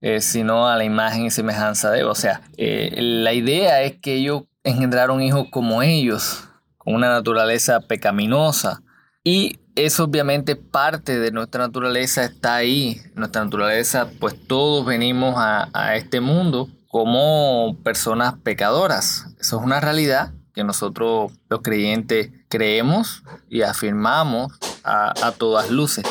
eh, 0.00 0.20
sino 0.20 0.68
a 0.68 0.76
la 0.76 0.84
imagen 0.84 1.26
y 1.26 1.30
semejanza 1.30 1.90
de 1.90 2.00
Eva. 2.00 2.12
O 2.12 2.14
sea, 2.14 2.42
eh, 2.56 2.94
la 2.98 3.32
idea 3.32 3.82
es 3.82 3.98
que 3.98 4.14
ellos 4.14 4.44
engendraron 4.62 5.20
hijos 5.20 5.48
como 5.50 5.82
ellos, 5.82 6.48
con 6.78 6.94
una 6.94 7.08
naturaleza 7.08 7.80
pecaminosa. 7.80 8.82
Y 9.24 9.58
eso 9.76 10.04
obviamente 10.04 10.56
parte 10.56 11.18
de 11.18 11.30
nuestra 11.30 11.66
naturaleza 11.66 12.24
está 12.24 12.56
ahí. 12.56 13.00
Nuestra 13.14 13.44
naturaleza, 13.44 14.10
pues 14.18 14.34
todos 14.46 14.84
venimos 14.84 15.34
a, 15.36 15.68
a 15.72 15.96
este 15.96 16.20
mundo 16.20 16.68
como 16.88 17.76
personas 17.84 18.34
pecadoras. 18.42 19.26
Eso 19.38 19.58
es 19.58 19.64
una 19.64 19.80
realidad 19.80 20.32
que 20.54 20.64
nosotros 20.64 21.32
los 21.50 21.60
creyentes 21.60 22.30
creemos 22.48 23.22
y 23.50 23.60
afirmamos 23.60 24.52
a, 24.82 25.32
todas 25.38 25.70
luces. 25.70 26.04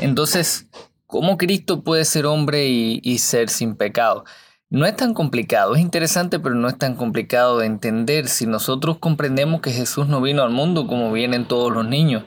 Entonces, 0.00 0.66
¿Cómo 1.12 1.36
Cristo 1.36 1.82
puede 1.82 2.06
ser 2.06 2.24
hombre 2.24 2.68
y, 2.68 2.98
y 3.02 3.18
ser 3.18 3.50
sin 3.50 3.76
pecado? 3.76 4.24
No 4.70 4.86
es 4.86 4.96
tan 4.96 5.12
complicado, 5.12 5.74
es 5.74 5.82
interesante, 5.82 6.40
pero 6.40 6.54
no 6.54 6.70
es 6.70 6.78
tan 6.78 6.96
complicado 6.96 7.58
de 7.58 7.66
entender 7.66 8.28
si 8.28 8.46
nosotros 8.46 8.96
comprendemos 8.96 9.60
que 9.60 9.72
Jesús 9.72 10.08
no 10.08 10.22
vino 10.22 10.42
al 10.42 10.48
mundo 10.48 10.86
como 10.86 11.12
vienen 11.12 11.46
todos 11.46 11.70
los 11.70 11.86
niños. 11.86 12.24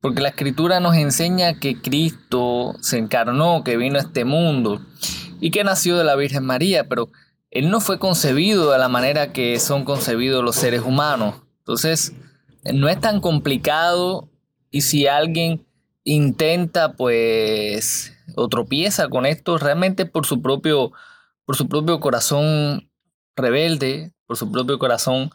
Porque 0.00 0.22
la 0.22 0.28
escritura 0.28 0.80
nos 0.80 0.94
enseña 0.94 1.58
que 1.58 1.80
Cristo 1.80 2.74
se 2.80 2.98
encarnó, 2.98 3.64
que 3.64 3.76
vino 3.76 3.98
a 3.98 4.02
este 4.02 4.24
mundo 4.24 4.80
y 5.40 5.50
que 5.50 5.64
nació 5.64 5.96
de 5.96 6.04
la 6.04 6.16
Virgen 6.16 6.44
María, 6.44 6.88
pero 6.88 7.10
Él 7.50 7.70
no 7.70 7.80
fue 7.80 7.98
concebido 7.98 8.70
de 8.70 8.78
la 8.78 8.88
manera 8.88 9.32
que 9.32 9.58
son 9.58 9.84
concebidos 9.84 10.44
los 10.44 10.56
seres 10.56 10.82
humanos. 10.82 11.36
Entonces, 11.58 12.12
no 12.72 12.88
es 12.88 13.00
tan 13.00 13.20
complicado 13.20 14.28
y 14.70 14.82
si 14.82 15.06
alguien 15.06 15.66
intenta 16.04 16.92
pues 16.92 18.14
o 18.36 18.48
tropieza 18.48 19.08
con 19.08 19.26
esto, 19.26 19.58
realmente 19.58 20.06
por 20.06 20.26
su 20.26 20.40
propio 20.40 20.92
por 21.44 21.56
su 21.56 21.66
propio 21.66 21.98
corazón 21.98 22.90
rebelde, 23.34 24.12
por 24.26 24.36
su 24.36 24.52
propio 24.52 24.78
corazón 24.78 25.30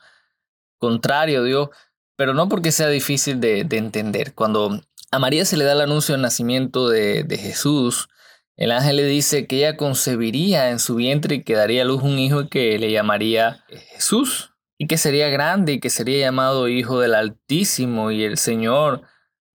contrario 0.78 1.40
a 1.40 1.44
Dios, 1.44 1.70
pero 2.16 2.34
no 2.34 2.50
porque 2.50 2.72
sea 2.72 2.90
difícil 2.90 3.40
de, 3.40 3.62
entender. 3.72 4.34
Cuando 4.34 4.82
a 5.12 5.20
María 5.20 5.46
se 5.46 5.58
le 5.58 5.66
da 5.66 5.74
el 5.74 5.82
anuncio 5.82 6.14
del 6.14 6.22
nacimiento 6.22 6.90
de, 6.90 7.26
Jesús, 7.40 8.10
el 8.56 8.72
ángel 8.72 8.98
le 8.98 9.06
dice 9.06 9.48
que 9.48 9.58
ella 9.58 9.78
concebiría 9.78 10.70
en 10.70 10.80
su 10.80 10.96
vientre 10.96 11.36
y 11.36 11.44
que 11.44 11.56
daría 11.56 11.84
a 11.84 11.86
luz 11.86 12.04
un 12.04 12.20
hijo 12.20 12.50
que 12.50 12.78
le 12.78 12.92
llamaría 12.92 13.64
Jesús, 13.94 14.52
y 14.78 14.88
que 14.88 14.98
sería 14.98 15.30
grande 15.30 15.74
y 15.74 15.80
que 15.80 15.90
sería 15.90 16.20
llamado 16.20 16.68
Hijo 16.68 17.00
del 17.00 17.16
Altísimo, 17.16 18.12
y 18.12 18.24
el 18.24 18.38
Señor 18.38 19.04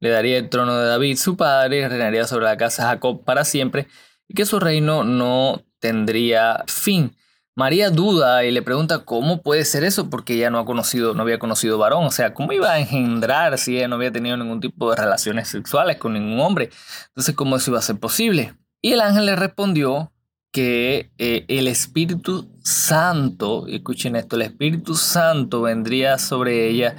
le 0.00 0.10
daría 0.10 0.38
el 0.38 0.48
trono 0.48 0.78
de 0.78 0.86
David, 0.86 1.16
su 1.16 1.36
padre, 1.36 1.78
y 1.78 1.86
reinaría 1.86 2.24
sobre 2.26 2.46
la 2.46 2.56
casa 2.56 2.82
de 2.84 2.88
Jacob 2.90 3.24
para 3.24 3.44
siempre, 3.44 3.88
y 4.26 4.34
que 4.34 4.46
su 4.46 4.60
reino 4.60 5.04
no 5.04 5.64
tendría 5.80 6.64
fin. 6.66 7.16
María 7.58 7.90
duda 7.90 8.44
y 8.44 8.52
le 8.52 8.62
pregunta 8.62 9.00
cómo 9.00 9.42
puede 9.42 9.64
ser 9.64 9.82
eso 9.82 10.08
porque 10.08 10.34
ella 10.34 10.48
no 10.48 10.60
ha 10.60 10.64
conocido, 10.64 11.12
no 11.12 11.22
había 11.22 11.40
conocido 11.40 11.76
varón, 11.76 12.04
o 12.04 12.10
sea, 12.12 12.32
cómo 12.32 12.52
iba 12.52 12.70
a 12.70 12.78
engendrar 12.78 13.58
si 13.58 13.76
ella 13.76 13.88
no 13.88 13.96
había 13.96 14.12
tenido 14.12 14.36
ningún 14.36 14.60
tipo 14.60 14.88
de 14.88 14.94
relaciones 14.94 15.48
sexuales 15.48 15.96
con 15.96 16.12
ningún 16.12 16.38
hombre. 16.38 16.70
Entonces, 17.08 17.34
¿cómo 17.34 17.56
eso 17.56 17.72
iba 17.72 17.80
a 17.80 17.82
ser 17.82 17.98
posible? 17.98 18.54
Y 18.80 18.92
el 18.92 19.00
ángel 19.00 19.26
le 19.26 19.34
respondió 19.34 20.12
que 20.52 21.10
eh, 21.18 21.46
el 21.48 21.66
Espíritu 21.66 22.48
Santo, 22.62 23.66
escuchen 23.66 24.14
esto, 24.14 24.36
el 24.36 24.42
Espíritu 24.42 24.94
Santo 24.94 25.62
vendría 25.62 26.18
sobre 26.18 26.68
ella, 26.68 26.94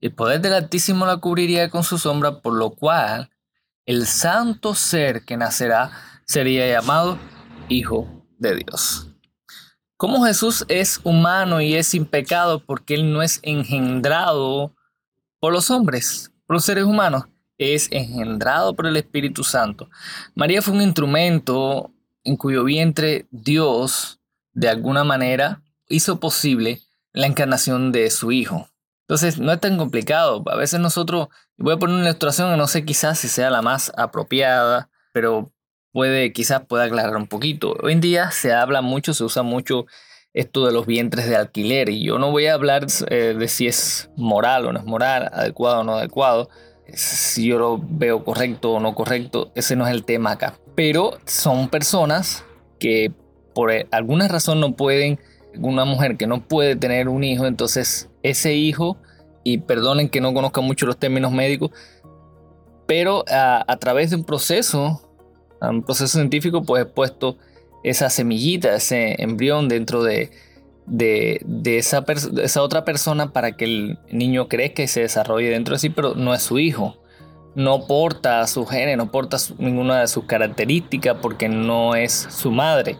el 0.00 0.14
poder 0.14 0.40
del 0.40 0.54
Altísimo 0.54 1.04
la 1.04 1.18
cubriría 1.18 1.68
con 1.68 1.84
su 1.84 1.98
sombra, 1.98 2.40
por 2.40 2.54
lo 2.54 2.70
cual 2.70 3.28
el 3.84 4.06
santo 4.06 4.74
ser 4.74 5.26
que 5.26 5.36
nacerá 5.36 5.90
sería 6.24 6.66
llamado 6.66 7.18
Hijo 7.68 8.24
de 8.38 8.54
Dios. 8.54 9.07
Como 9.98 10.24
Jesús 10.24 10.64
es 10.68 11.00
humano 11.02 11.60
y 11.60 11.74
es 11.74 11.88
sin 11.88 12.06
pecado 12.06 12.62
porque 12.64 12.94
Él 12.94 13.12
no 13.12 13.20
es 13.20 13.40
engendrado 13.42 14.72
por 15.40 15.52
los 15.52 15.72
hombres, 15.72 16.30
por 16.46 16.54
los 16.54 16.64
seres 16.64 16.84
humanos, 16.84 17.24
es 17.58 17.88
engendrado 17.90 18.76
por 18.76 18.86
el 18.86 18.96
Espíritu 18.96 19.42
Santo. 19.42 19.90
María 20.36 20.62
fue 20.62 20.74
un 20.74 20.82
instrumento 20.82 21.90
en 22.22 22.36
cuyo 22.36 22.62
vientre 22.62 23.26
Dios, 23.32 24.20
de 24.52 24.68
alguna 24.68 25.02
manera, 25.02 25.62
hizo 25.88 26.20
posible 26.20 26.80
la 27.12 27.26
encarnación 27.26 27.90
de 27.90 28.08
su 28.12 28.30
Hijo. 28.30 28.68
Entonces, 29.00 29.40
no 29.40 29.50
es 29.50 29.58
tan 29.58 29.78
complicado. 29.78 30.44
A 30.46 30.54
veces 30.54 30.78
nosotros, 30.78 31.26
voy 31.56 31.74
a 31.74 31.78
poner 31.78 31.96
una 31.96 32.04
ilustración 32.04 32.56
no 32.56 32.68
sé 32.68 32.84
quizás 32.84 33.18
si 33.18 33.26
sea 33.26 33.50
la 33.50 33.62
más 33.62 33.90
apropiada, 33.96 34.90
pero 35.12 35.50
puede, 35.92 36.32
quizás 36.32 36.62
pueda 36.66 36.84
aclarar 36.84 37.16
un 37.16 37.26
poquito. 37.26 37.76
Hoy 37.82 37.92
en 37.92 38.00
día 38.00 38.30
se 38.30 38.52
habla 38.52 38.82
mucho, 38.82 39.14
se 39.14 39.24
usa 39.24 39.42
mucho 39.42 39.86
esto 40.34 40.66
de 40.66 40.72
los 40.72 40.86
vientres 40.86 41.28
de 41.28 41.36
alquiler 41.36 41.88
y 41.88 42.04
yo 42.04 42.18
no 42.18 42.30
voy 42.30 42.46
a 42.46 42.54
hablar 42.54 42.86
eh, 43.08 43.34
de 43.38 43.48
si 43.48 43.66
es 43.66 44.10
moral 44.16 44.66
o 44.66 44.72
no 44.72 44.78
es 44.78 44.84
moral, 44.84 45.30
adecuado 45.32 45.80
o 45.80 45.84
no 45.84 45.94
adecuado, 45.94 46.48
si 46.92 47.46
yo 47.46 47.58
lo 47.58 47.80
veo 47.82 48.24
correcto 48.24 48.72
o 48.72 48.80
no 48.80 48.94
correcto, 48.94 49.50
ese 49.54 49.76
no 49.76 49.86
es 49.86 49.92
el 49.92 50.04
tema 50.04 50.32
acá. 50.32 50.54
Pero 50.74 51.18
son 51.26 51.68
personas 51.68 52.44
que 52.78 53.12
por 53.54 53.72
alguna 53.90 54.28
razón 54.28 54.60
no 54.60 54.76
pueden, 54.76 55.18
una 55.58 55.84
mujer 55.84 56.16
que 56.16 56.26
no 56.26 56.46
puede 56.46 56.76
tener 56.76 57.08
un 57.08 57.24
hijo, 57.24 57.46
entonces 57.46 58.08
ese 58.22 58.54
hijo, 58.54 58.96
y 59.44 59.58
perdonen 59.58 60.08
que 60.08 60.20
no 60.20 60.34
conozca 60.34 60.60
mucho 60.60 60.86
los 60.86 60.98
términos 60.98 61.32
médicos, 61.32 61.70
pero 62.86 63.24
a, 63.28 63.64
a 63.66 63.76
través 63.78 64.10
de 64.10 64.16
un 64.16 64.24
proceso 64.24 65.07
a 65.60 65.70
un 65.70 65.82
proceso 65.82 66.18
científico, 66.18 66.62
pues 66.62 66.82
he 66.82 66.86
puesto 66.86 67.36
esa 67.82 68.10
semillita, 68.10 68.74
ese 68.74 69.20
embrión 69.22 69.68
dentro 69.68 70.02
de, 70.02 70.30
de, 70.86 71.78
esa, 71.78 72.04
esa, 72.42 72.62
otra 72.62 72.84
persona 72.84 73.32
para 73.32 73.56
que 73.56 73.64
el 73.64 73.98
niño 74.10 74.48
crezca 74.48 74.82
y 74.82 74.88
se 74.88 75.00
desarrolle 75.00 75.50
dentro 75.50 75.74
de 75.74 75.78
sí, 75.78 75.90
pero 75.90 76.14
no 76.14 76.34
es 76.34 76.42
su 76.42 76.58
hijo. 76.58 76.96
No 77.54 77.86
porta 77.86 78.46
su 78.46 78.66
genes, 78.66 78.96
no 78.96 79.10
porta 79.10 79.36
ninguna 79.58 80.00
de 80.00 80.08
sus 80.08 80.24
características 80.24 81.16
porque 81.20 81.48
no 81.48 81.94
es 81.94 82.12
su 82.12 82.52
madre. 82.52 82.96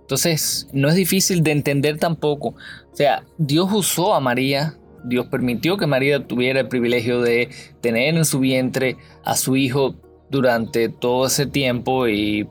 Entonces, 0.00 0.68
no 0.72 0.88
es 0.88 0.94
difícil 0.94 1.42
de 1.42 1.52
entender 1.52 1.98
tampoco. 1.98 2.48
O 2.48 2.96
sea, 2.96 3.24
Dios 3.36 3.68
usó 3.72 4.14
a 4.14 4.20
María, 4.20 4.76
Dios 5.04 5.26
permitió 5.26 5.76
que 5.76 5.86
María 5.86 6.26
tuviera 6.26 6.60
el 6.60 6.68
privilegio 6.68 7.20
de 7.20 7.50
tener 7.80 8.16
en 8.16 8.24
su 8.24 8.40
vientre 8.40 8.96
a 9.22 9.36
su 9.36 9.56
hijo 9.56 9.94
durante 10.30 10.88
todo 10.88 11.26
ese 11.26 11.46
tiempo 11.46 12.08
y, 12.08 12.48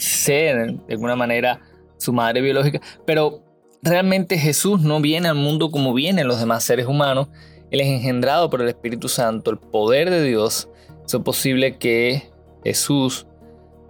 ser 0.00 0.72
de 0.72 0.94
alguna 0.94 1.16
manera 1.16 1.60
su 1.98 2.12
madre 2.12 2.40
biológica, 2.40 2.80
pero 3.04 3.42
realmente 3.82 4.38
Jesús 4.38 4.80
no 4.80 5.00
viene 5.00 5.28
al 5.28 5.34
mundo 5.34 5.70
como 5.70 5.92
vienen 5.92 6.28
los 6.28 6.40
demás 6.40 6.64
seres 6.64 6.86
humanos, 6.86 7.28
Él 7.70 7.80
es 7.80 7.88
engendrado 7.88 8.48
por 8.48 8.62
el 8.62 8.68
Espíritu 8.68 9.08
Santo, 9.08 9.50
el 9.50 9.58
poder 9.58 10.08
de 10.08 10.22
Dios, 10.22 10.70
es 11.04 11.14
posible 11.22 11.76
que 11.76 12.30
Jesús 12.64 13.26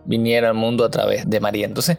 viniera 0.04 0.48
al 0.48 0.54
mundo 0.54 0.84
a 0.84 0.90
través 0.90 1.28
de 1.28 1.40
María. 1.40 1.66
Entonces, 1.66 1.98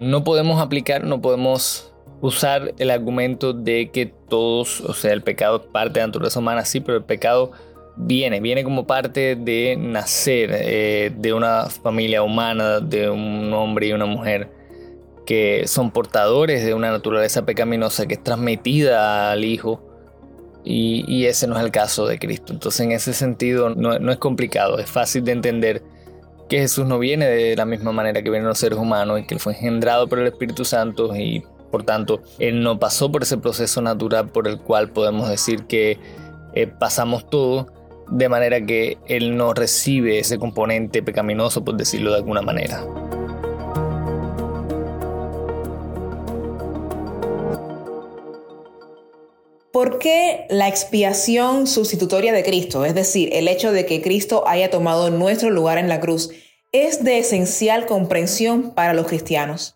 no 0.00 0.24
podemos 0.24 0.60
aplicar, 0.60 1.04
no 1.04 1.20
podemos 1.20 1.92
usar 2.20 2.74
el 2.78 2.90
argumento 2.90 3.52
de 3.52 3.90
que 3.90 4.06
todos, 4.06 4.80
o 4.80 4.94
sea, 4.94 5.12
el 5.12 5.22
pecado 5.22 5.62
es 5.62 5.66
parte 5.70 5.94
de 5.94 6.00
la 6.00 6.06
naturaleza 6.08 6.40
humana, 6.40 6.64
sí, 6.64 6.80
pero 6.80 6.98
el 6.98 7.04
pecado 7.04 7.52
viene, 7.96 8.40
viene 8.40 8.62
como 8.62 8.86
parte 8.86 9.36
de 9.36 9.76
nacer 9.76 10.50
eh, 10.52 11.12
de 11.16 11.32
una 11.32 11.66
familia 11.66 12.22
humana, 12.22 12.80
de 12.80 13.08
un 13.08 13.52
hombre 13.52 13.88
y 13.88 13.92
una 13.92 14.06
mujer 14.06 14.50
que 15.24 15.64
son 15.66 15.90
portadores 15.90 16.64
de 16.64 16.74
una 16.74 16.90
naturaleza 16.90 17.44
pecaminosa 17.44 18.06
que 18.06 18.14
es 18.14 18.22
transmitida 18.22 19.32
al 19.32 19.44
Hijo. 19.44 19.82
Y, 20.68 21.26
ese 21.26 21.46
no 21.46 21.56
es 21.56 21.64
el 21.64 21.70
caso 21.70 22.08
de 22.08 22.18
Cristo. 22.18 22.52
Entonces 22.52 22.80
en 22.80 22.90
ese 22.90 23.12
sentido 23.12 23.70
no, 23.70 24.00
no, 24.00 24.10
es 24.10 24.18
complicado, 24.18 24.78
es 24.80 24.90
fácil 24.90 25.24
de 25.24 25.30
entender 25.30 25.82
que 26.48 26.58
Jesús 26.58 26.86
no 26.86 26.98
viene 26.98 27.26
de 27.26 27.54
la 27.54 27.64
misma 27.64 27.92
manera 27.92 28.20
que 28.22 28.30
vienen 28.30 28.48
los 28.48 28.58
seres 28.58 28.76
humanos 28.76 29.20
y 29.20 29.26
que 29.26 29.34
Él 29.34 29.40
fue 29.40 29.52
engendrado 29.52 30.08
por 30.08 30.18
el 30.18 30.26
Espíritu 30.26 30.64
Santo 30.64 31.14
y 31.14 31.44
por 31.70 31.84
tanto 31.84 32.20
Él 32.40 32.62
no 32.64 32.80
pasó 32.80 33.12
por 33.12 33.22
ese 33.22 33.38
proceso 33.38 33.80
natural 33.80 34.28
por 34.28 34.48
el 34.48 34.58
cual 34.58 34.90
podemos 34.90 35.28
decir 35.28 35.66
que 35.66 35.98
eh, 36.54 36.66
pasamos 36.66 37.30
todo 37.30 37.68
de 38.08 38.28
manera 38.28 38.64
que 38.64 38.98
él 39.06 39.36
no 39.36 39.54
recibe 39.54 40.18
ese 40.18 40.38
componente 40.38 41.02
pecaminoso, 41.02 41.64
por 41.64 41.76
decirlo 41.76 42.10
de 42.10 42.16
alguna 42.16 42.42
manera. 42.42 42.84
¿Por 49.76 49.98
qué 49.98 50.46
la 50.48 50.68
expiación 50.68 51.66
sustitutoria 51.66 52.32
de 52.32 52.42
Cristo, 52.42 52.86
es 52.86 52.94
decir, 52.94 53.28
el 53.34 53.46
hecho 53.46 53.72
de 53.72 53.84
que 53.84 54.00
Cristo 54.00 54.48
haya 54.48 54.70
tomado 54.70 55.10
nuestro 55.10 55.50
lugar 55.50 55.76
en 55.76 55.90
la 55.90 56.00
cruz, 56.00 56.30
es 56.72 57.04
de 57.04 57.18
esencial 57.18 57.84
comprensión 57.84 58.72
para 58.72 58.94
los 58.94 59.06
cristianos? 59.06 59.75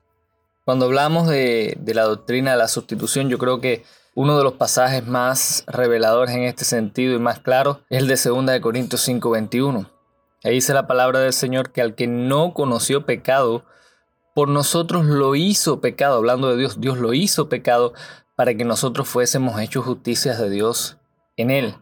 Cuando 0.70 0.86
hablamos 0.86 1.26
de, 1.26 1.76
la 1.84 2.04
doctrina 2.04 2.52
de 2.52 2.56
la 2.56 2.68
sustitución, 2.68 3.28
yo 3.28 3.38
creo 3.38 3.60
que 3.60 3.82
uno 4.14 4.38
de 4.38 4.44
los 4.44 4.52
pasajes 4.52 5.04
más 5.04 5.64
reveladores 5.66 6.32
en 6.36 6.44
este 6.44 6.64
sentido 6.64 7.16
y 7.16 7.18
más 7.18 7.40
claros 7.40 7.78
es 7.90 7.98
el 7.98 8.06
de 8.06 8.14
2 8.14 8.46
de 8.46 8.60
Corintios 8.60 9.02
5:21. 9.08 9.90
Ahí 10.44 10.52
dice 10.52 10.72
la 10.72 10.86
palabra 10.86 11.18
del 11.18 11.32
Señor 11.32 11.72
que 11.72 11.82
al 11.82 11.96
que 11.96 12.06
no 12.06 12.54
conoció 12.54 13.04
pecado, 13.04 13.64
por 14.32 14.48
nosotros 14.48 15.06
lo 15.06 15.34
hizo 15.34 15.80
pecado, 15.80 16.18
hablando 16.18 16.48
de 16.50 16.56
Dios, 16.56 16.80
Dios 16.80 16.98
lo 16.98 17.14
hizo 17.14 17.48
pecado 17.48 17.92
para 18.36 18.54
que 18.54 18.64
nosotros 18.64 19.08
fuésemos 19.08 19.60
hechos 19.60 19.84
justicias 19.84 20.38
de 20.38 20.50
Dios 20.50 20.98
en 21.36 21.50
él. 21.50 21.74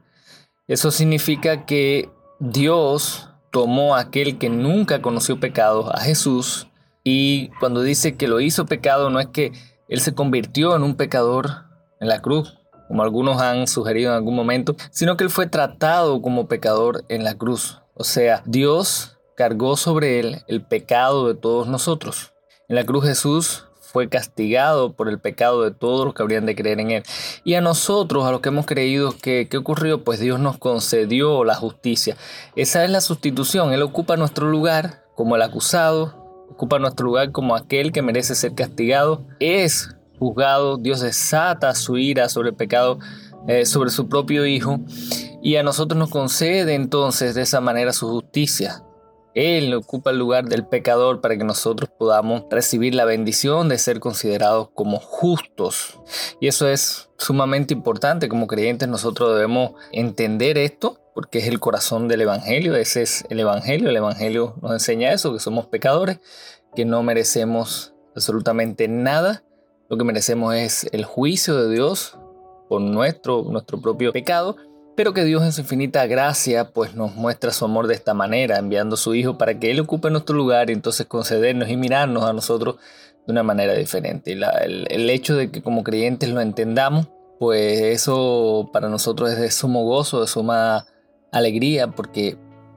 Eso 0.66 0.90
significa 0.90 1.66
que 1.66 2.08
Dios 2.40 3.28
tomó 3.50 3.96
a 3.96 4.00
aquel 4.00 4.38
que 4.38 4.48
nunca 4.48 5.02
conoció 5.02 5.38
pecado, 5.38 5.94
a 5.94 6.00
Jesús, 6.00 6.67
y 7.10 7.48
cuando 7.58 7.80
dice 7.80 8.18
que 8.18 8.28
lo 8.28 8.38
hizo 8.38 8.66
pecado 8.66 9.08
no 9.08 9.18
es 9.18 9.28
que 9.28 9.52
él 9.88 10.00
se 10.00 10.14
convirtió 10.14 10.76
en 10.76 10.82
un 10.82 10.94
pecador 10.94 11.64
en 12.00 12.08
la 12.08 12.20
cruz, 12.20 12.58
como 12.86 13.02
algunos 13.02 13.40
han 13.40 13.66
sugerido 13.66 14.10
en 14.10 14.16
algún 14.16 14.36
momento, 14.36 14.76
sino 14.90 15.16
que 15.16 15.24
él 15.24 15.30
fue 15.30 15.46
tratado 15.46 16.20
como 16.20 16.48
pecador 16.48 17.06
en 17.08 17.24
la 17.24 17.34
cruz. 17.34 17.80
O 17.94 18.04
sea, 18.04 18.42
Dios 18.44 19.16
cargó 19.36 19.78
sobre 19.78 20.20
él 20.20 20.42
el 20.48 20.60
pecado 20.60 21.26
de 21.26 21.34
todos 21.34 21.66
nosotros. 21.66 22.34
En 22.68 22.76
la 22.76 22.84
cruz 22.84 23.06
Jesús 23.06 23.64
fue 23.80 24.10
castigado 24.10 24.92
por 24.92 25.08
el 25.08 25.18
pecado 25.18 25.62
de 25.62 25.70
todos 25.70 26.04
los 26.04 26.12
que 26.12 26.22
habrían 26.22 26.44
de 26.44 26.54
creer 26.54 26.78
en 26.78 26.90
él. 26.90 27.02
Y 27.42 27.54
a 27.54 27.62
nosotros, 27.62 28.26
a 28.26 28.32
los 28.32 28.42
que 28.42 28.50
hemos 28.50 28.66
creído, 28.66 29.14
¿qué, 29.22 29.48
ocurrió? 29.56 30.04
Pues 30.04 30.20
Dios 30.20 30.38
nos 30.40 30.58
concedió 30.58 31.42
la 31.42 31.54
justicia. 31.54 32.18
Esa 32.54 32.84
es 32.84 32.90
la 32.90 33.00
sustitución. 33.00 33.72
Él 33.72 33.80
ocupa 33.80 34.18
nuestro 34.18 34.50
lugar 34.50 35.06
como 35.14 35.36
el 35.36 35.42
acusado, 35.42 36.17
ocupa 36.50 36.78
nuestro 36.78 37.06
lugar 37.06 37.32
como 37.32 37.54
aquel 37.54 37.92
que 37.92 38.02
merece 38.02 38.34
ser 38.34 38.54
castigado. 38.54 39.24
Es 39.40 39.96
juzgado, 40.18 40.76
Dios 40.76 41.00
desata 41.00 41.74
su 41.74 41.96
ira 41.98 42.28
sobre 42.28 42.50
el 42.50 42.56
pecado, 42.56 42.98
eh, 43.46 43.66
sobre 43.66 43.90
su 43.90 44.08
propio 44.08 44.46
Hijo. 44.46 44.80
Y 45.42 45.56
a 45.56 45.62
nosotros 45.62 45.98
nos 45.98 46.10
concede 46.10 46.74
entonces 46.74 47.34
de 47.34 47.42
esa 47.42 47.60
manera 47.60 47.92
su 47.92 48.08
justicia. 48.08 48.82
Él 49.34 49.72
ocupa 49.74 50.10
el 50.10 50.18
lugar 50.18 50.46
del 50.46 50.66
pecador 50.66 51.20
para 51.20 51.36
que 51.36 51.44
nosotros 51.44 51.88
podamos 51.96 52.44
recibir 52.50 52.94
la 52.94 53.04
bendición 53.04 53.68
de 53.68 53.78
ser 53.78 54.00
considerados 54.00 54.70
como 54.74 54.98
justos. 54.98 56.00
Y 56.40 56.48
eso 56.48 56.66
es 56.66 57.08
sumamente 57.18 57.72
importante. 57.72 58.28
Como 58.28 58.48
creyentes 58.48 58.88
nosotros 58.88 59.34
debemos 59.34 59.72
entender 59.92 60.58
esto 60.58 60.98
porque 61.18 61.40
es 61.40 61.48
el 61.48 61.58
corazón 61.58 62.06
del 62.06 62.20
Evangelio. 62.20 62.76
Ese 62.76 63.02
es 63.02 63.24
el 63.28 63.40
Evangelio. 63.40 63.90
El 63.90 63.96
Evangelio 63.96 64.54
nos 64.62 64.70
enseña 64.70 65.12
eso, 65.12 65.32
que 65.32 65.40
somos 65.40 65.66
pecadores, 65.66 66.20
que 66.76 66.84
no 66.84 67.02
merecemos 67.02 67.92
absolutamente 68.14 68.86
nada. 68.86 69.42
Lo 69.88 69.98
que 69.98 70.04
merecemos 70.04 70.54
es 70.54 70.86
el 70.92 71.04
juicio 71.04 71.56
de 71.56 71.74
Dios 71.74 72.16
por 72.68 72.80
nuestro, 72.80 73.42
nuestro 73.42 73.80
propio 73.80 74.12
pecado 74.12 74.54
pero 74.94 75.12
que 75.12 75.24
Dios 75.24 75.42
en 75.42 75.52
su 75.52 75.62
infinita 75.62 76.06
gracia 76.06 76.70
pues 76.70 76.94
nos 76.94 77.16
muestra 77.16 77.50
su 77.52 77.64
amor 77.64 77.88
de 77.88 77.94
esta 77.94 78.14
manera, 78.14 78.58
enviando 78.58 78.94
a 78.94 78.98
su 78.98 79.14
Hijo 79.14 79.38
para 79.38 79.58
que 79.58 79.72
Él 79.72 79.80
ocupe 79.80 80.10
nuestro 80.10 80.36
lugar 80.36 80.70
y 80.70 80.72
entonces 80.72 81.06
concedernos 81.06 81.68
y 81.68 81.76
mirarnos 81.76 82.24
a 82.24 82.32
nosotros 82.32 82.76
de 83.26 83.32
una 83.32 83.42
manera 83.42 83.74
diferente. 83.74 84.32
el, 84.32 84.86
el, 84.88 85.10
hecho 85.10 85.36
de 85.36 85.50
que 85.50 85.62
como 85.62 85.82
creyentes 85.82 86.28
lo 86.30 86.40
entendamos, 86.40 87.08
pues 87.40 87.80
eso 87.80 88.70
para 88.72 88.88
nosotros 88.88 89.30
es 89.30 89.38
de 89.38 89.50
sumo 89.50 89.84
gozo, 89.84 90.20
de 90.20 90.26
suma 90.28 90.86
alegría, 91.32 91.88
porque 91.88 92.36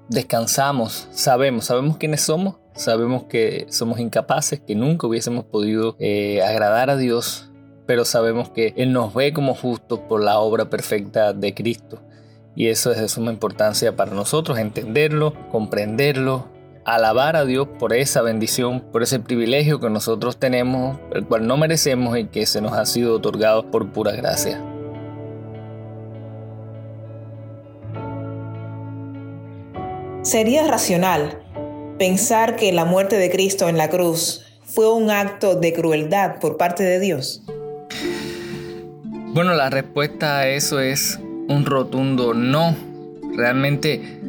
descansamos, 0.10 1.08
sabemos, 1.12 1.66
sabemos 1.66 1.98
quiénes 1.98 2.22
somos, 2.22 2.56
sabemos 2.74 3.24
que 3.24 3.66
somos 3.70 4.00
incapaces, 4.00 4.60
que 4.60 4.76
nunca 4.76 5.08
hubiésemos 5.08 5.46
podido 5.46 5.96
eh, 6.00 6.42
agradar 6.42 6.90
a 6.90 6.98
Dios, 6.98 7.52
pero 7.86 8.06
sabemos 8.06 8.50
que 8.50 8.74
Él 8.78 8.94
nos 8.94 9.14
ve 9.14 9.34
como 9.34 9.56
justos 9.56 10.00
por 10.00 10.24
la 10.24 10.40
obra 10.40 10.70
perfecta 10.70 11.34
de 11.34 11.54
Cristo. 11.54 12.02
Y 12.56 12.68
eso 12.68 12.92
es 12.92 13.00
de 13.00 13.08
suma 13.08 13.32
importancia 13.32 13.96
para 13.96 14.14
nosotros, 14.14 14.60
entenderlo, 14.60 15.34
comprenderlo, 15.52 16.50
alabar 16.86 17.36
a 17.36 17.46
Dios 17.46 17.68
por 17.80 17.94
esa 17.94 18.22
bendición, 18.22 18.82
por 18.92 19.04
ese 19.04 19.20
privilegio 19.20 19.80
que 19.80 19.90
nosotros 19.90 20.38
tenemos, 20.38 21.00
el 21.14 21.26
cual 21.26 21.48
no 21.48 21.58
merecemos 21.58 22.18
y 22.18 22.26
que 22.26 22.46
se 22.46 22.62
nos 22.62 22.74
ha 22.74 22.86
sido 22.86 23.16
otorgado 23.16 23.72
por 23.72 23.92
pura 23.92 24.12
gracia. 24.12 24.62
Sería 30.24 30.68
racional 30.68 31.40
pensar 31.98 32.56
que 32.56 32.72
la 32.72 32.86
muerte 32.86 33.18
de 33.18 33.32
Cristo 33.32 33.68
en 33.70 33.78
la 33.78 33.90
cruz 33.90 34.46
fue 34.64 34.94
un 34.94 35.10
acto 35.10 35.56
de 35.56 35.74
crueldad 35.74 36.40
por 36.40 36.58
parte 36.58 36.84
de 36.84 37.00
Dios. 37.00 37.42
Bueno, 39.34 39.56
la 39.56 39.72
respuesta 39.72 40.38
a 40.38 40.48
eso 40.48 40.80
es 40.80 41.20
un 41.48 41.66
rotundo 41.66 42.36
no. 42.36 42.76
Realmente 43.36 44.20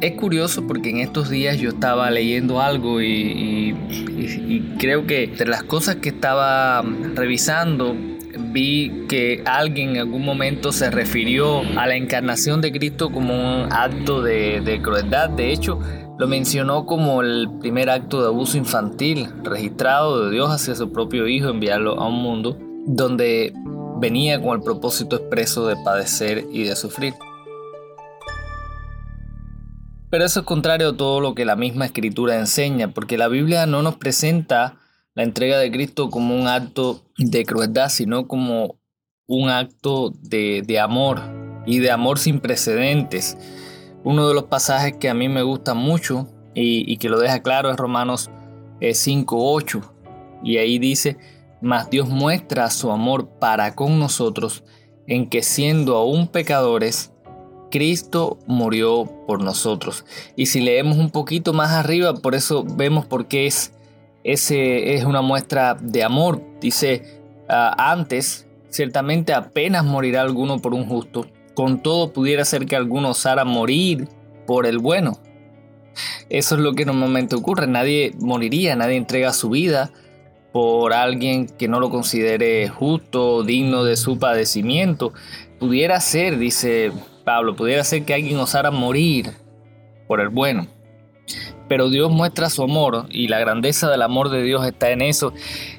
es 0.00 0.12
curioso 0.12 0.66
porque 0.66 0.88
en 0.88 1.00
estos 1.00 1.28
días 1.28 1.58
yo 1.58 1.68
estaba 1.68 2.10
leyendo 2.10 2.62
algo 2.62 3.02
y, 3.02 3.76
creo 4.78 5.06
que 5.06 5.24
entre 5.24 5.48
las 5.48 5.62
cosas 5.62 5.96
que 5.96 6.08
estaba 6.08 6.82
revisando 7.14 7.94
vi 8.54 9.06
que 9.08 9.42
alguien 9.44 9.90
en 9.90 9.96
algún 9.98 10.24
momento 10.24 10.70
se 10.70 10.88
refirió 10.90 11.60
a 11.76 11.88
la 11.88 11.96
encarnación 11.96 12.60
de 12.60 12.70
Cristo 12.70 13.10
como 13.10 13.34
un 13.34 13.72
acto 13.72 14.22
de, 14.22 14.80
crueldad. 14.80 15.28
De 15.30 15.52
hecho, 15.52 15.80
lo 16.18 16.28
mencionó 16.28 16.86
como 16.86 17.20
el 17.20 17.48
primer 17.60 17.90
acto 17.90 18.22
de 18.22 18.28
abuso 18.28 18.56
infantil 18.56 19.28
registrado 19.42 20.24
de 20.24 20.30
Dios 20.30 20.50
hacia 20.50 20.76
su 20.76 20.92
propio 20.92 21.26
Hijo, 21.26 21.48
enviarlo 21.48 22.00
a 22.00 22.06
un 22.06 22.22
mundo 22.22 22.56
donde 22.86 23.52
venía 24.00 24.40
con 24.40 24.58
el 24.58 24.62
propósito 24.62 25.16
expreso 25.16 25.66
de 25.66 25.74
padecer 25.84 26.44
y 26.52 26.62
de 26.62 26.76
sufrir. 26.76 27.14
Pero 30.10 30.24
eso 30.24 30.40
es 30.40 30.46
contrario 30.46 30.90
a 30.90 30.96
todo 30.96 31.20
lo 31.20 31.34
que 31.34 31.44
la 31.44 31.56
misma 31.56 31.86
escritura 31.86 32.38
enseña, 32.38 32.86
porque 32.86 33.18
la 33.18 33.26
Biblia 33.26 33.66
no 33.66 33.82
nos 33.82 33.96
presenta 33.96 34.76
la 35.14 35.22
entrega 35.22 35.58
de 35.58 35.70
Cristo 35.70 36.10
como 36.10 36.36
un 36.36 36.48
acto 36.48 37.02
de 37.18 37.44
crueldad, 37.44 37.88
sino 37.88 38.26
como 38.26 38.78
un 39.26 39.48
acto 39.48 40.12
de, 40.20 40.78
amor 40.80 41.20
y 41.66 41.78
de 41.78 41.90
amor 41.90 42.18
sin 42.18 42.40
precedentes. 42.40 43.36
Uno 44.02 44.28
de 44.28 44.34
los 44.34 44.44
pasajes 44.44 44.96
que 44.96 45.08
a 45.08 45.14
mí 45.14 45.28
me 45.28 45.42
gusta 45.42 45.74
mucho 45.74 46.28
y, 46.54 46.90
y 46.92 46.98
que 46.98 47.08
lo 47.08 47.18
deja 47.18 47.42
claro 47.42 47.70
es 47.70 47.76
Romanos 47.76 48.30
5.8 48.80 49.82
eh, 49.82 49.86
y 50.42 50.58
ahí 50.58 50.78
dice, 50.78 51.16
mas 51.62 51.88
Dios 51.88 52.08
muestra 52.08 52.68
su 52.70 52.90
amor 52.90 53.28
para 53.38 53.74
con 53.74 53.98
nosotros 53.98 54.64
en 55.06 55.28
que 55.28 55.42
siendo 55.42 55.96
aún 55.96 56.28
pecadores, 56.28 57.12
Cristo 57.70 58.38
murió 58.46 59.10
por 59.26 59.42
nosotros. 59.42 60.04
Y 60.36 60.46
si 60.46 60.60
leemos 60.60 60.98
un 60.98 61.10
poquito 61.10 61.52
más 61.52 61.72
arriba, 61.72 62.14
por 62.14 62.34
eso 62.34 62.64
vemos 62.64 63.06
por 63.06 63.26
qué 63.26 63.46
es, 63.46 63.72
ese, 64.24 64.94
es 64.94 65.04
una 65.04 65.20
muestra 65.20 65.74
de 65.74 66.02
amor. 66.02 66.42
Dice, 66.60 67.20
ah, 67.48 67.92
antes, 67.92 68.48
ciertamente 68.70 69.32
apenas 69.32 69.84
morirá 69.84 70.22
alguno 70.22 70.60
por 70.60 70.74
un 70.74 70.86
justo, 70.86 71.26
con 71.54 71.82
todo 71.82 72.12
pudiera 72.12 72.44
ser 72.44 72.66
que 72.66 72.74
alguno 72.74 73.10
osara 73.10 73.44
morir 73.44 74.08
por 74.46 74.66
el 74.66 74.78
bueno. 74.78 75.18
Eso 76.28 76.56
es 76.56 76.60
lo 76.60 76.72
que 76.72 76.84
normalmente 76.84 77.36
ocurre, 77.36 77.68
nadie 77.68 78.12
moriría, 78.18 78.74
nadie 78.74 78.96
entrega 78.96 79.32
su 79.32 79.50
vida 79.50 79.92
por 80.52 80.92
alguien 80.92 81.46
que 81.46 81.68
no 81.68 81.78
lo 81.78 81.90
considere 81.90 82.68
justo, 82.68 83.42
digno 83.42 83.84
de 83.84 83.96
su 83.96 84.18
padecimiento. 84.18 85.12
Pudiera 85.58 86.00
ser, 86.00 86.38
dice 86.38 86.92
Pablo, 87.24 87.56
pudiera 87.56 87.84
ser 87.84 88.04
que 88.04 88.14
alguien 88.14 88.38
osara 88.38 88.70
morir 88.70 89.30
por 90.06 90.20
el 90.20 90.28
bueno. 90.28 90.66
Pero 91.68 91.88
Dios 91.88 92.10
muestra 92.10 92.50
su 92.50 92.62
amor 92.62 93.06
y 93.10 93.28
la 93.28 93.38
grandeza 93.38 93.90
del 93.90 94.02
amor 94.02 94.28
de 94.28 94.42
Dios 94.42 94.66
está 94.66 94.90
en 94.90 95.02
eso, 95.02 95.32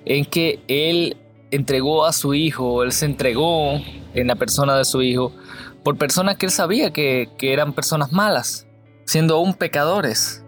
en 0.05 0.25
que 0.25 0.59
Él 0.67 1.17
entregó 1.51 2.05
a 2.05 2.13
su 2.13 2.33
Hijo, 2.33 2.83
Él 2.83 2.91
se 2.91 3.05
entregó 3.05 3.79
en 4.13 4.27
la 4.27 4.35
persona 4.35 4.77
de 4.77 4.85
su 4.85 5.01
Hijo 5.01 5.31
por 5.83 5.97
personas 5.97 6.37
que 6.37 6.47
Él 6.47 6.51
sabía 6.51 6.91
que, 6.91 7.29
que 7.37 7.53
eran 7.53 7.73
personas 7.73 8.11
malas, 8.11 8.67
siendo 9.05 9.35
aún 9.35 9.53
pecadores. 9.53 10.43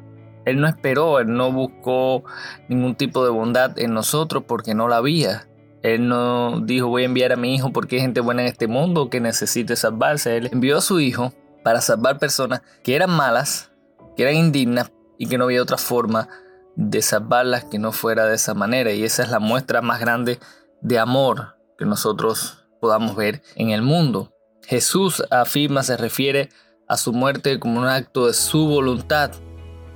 Él 0.45 0.59
no 0.61 0.67
esperó, 0.67 1.19
Él 1.19 1.33
no 1.33 1.51
buscó 1.51 2.23
ningún 2.69 2.95
tipo 2.95 3.23
de 3.23 3.29
bondad 3.29 3.77
en 3.79 3.93
nosotros 3.93 4.43
porque 4.47 4.73
no 4.73 4.87
la 4.87 4.97
había. 4.97 5.47
Él 5.83 6.07
no 6.07 6.61
dijo 6.61 6.87
voy 6.87 7.03
a 7.03 7.05
enviar 7.05 7.31
a 7.31 7.35
mi 7.35 7.53
hijo 7.53 7.71
porque 7.71 7.97
hay 7.97 8.01
gente 8.01 8.21
buena 8.21 8.41
en 8.41 8.47
este 8.47 8.67
mundo 8.67 9.09
que 9.09 9.19
necesite 9.19 9.75
salvarse. 9.75 10.37
Él 10.37 10.49
envió 10.51 10.77
a 10.77 10.81
su 10.81 10.99
hijo 10.99 11.33
para 11.63 11.81
salvar 11.81 12.17
personas 12.17 12.61
que 12.83 12.95
eran 12.95 13.11
malas, 13.11 13.71
que 14.15 14.23
eran 14.23 14.35
indignas 14.35 14.91
y 15.17 15.27
que 15.27 15.37
no 15.37 15.45
había 15.45 15.61
otra 15.61 15.77
forma 15.77 16.29
de 16.75 17.01
salvarlas 17.01 17.65
que 17.65 17.79
no 17.79 17.91
fuera 17.91 18.25
de 18.25 18.35
esa 18.35 18.53
manera. 18.53 18.91
Y 18.91 19.03
esa 19.03 19.23
es 19.23 19.29
la 19.29 19.39
muestra 19.39 19.81
más 19.81 19.99
grande 19.99 20.39
de 20.81 20.99
amor 20.99 21.57
que 21.77 21.85
nosotros 21.85 22.65
podamos 22.79 23.15
ver 23.15 23.41
en 23.55 23.71
el 23.71 23.81
mundo. 23.81 24.33
Jesús 24.65 25.23
afirma, 25.31 25.83
se 25.83 25.97
refiere 25.97 26.49
a 26.87 26.97
su 26.97 27.13
muerte 27.13 27.59
como 27.59 27.79
un 27.79 27.87
acto 27.87 28.27
de 28.27 28.33
su 28.33 28.67
voluntad 28.67 29.31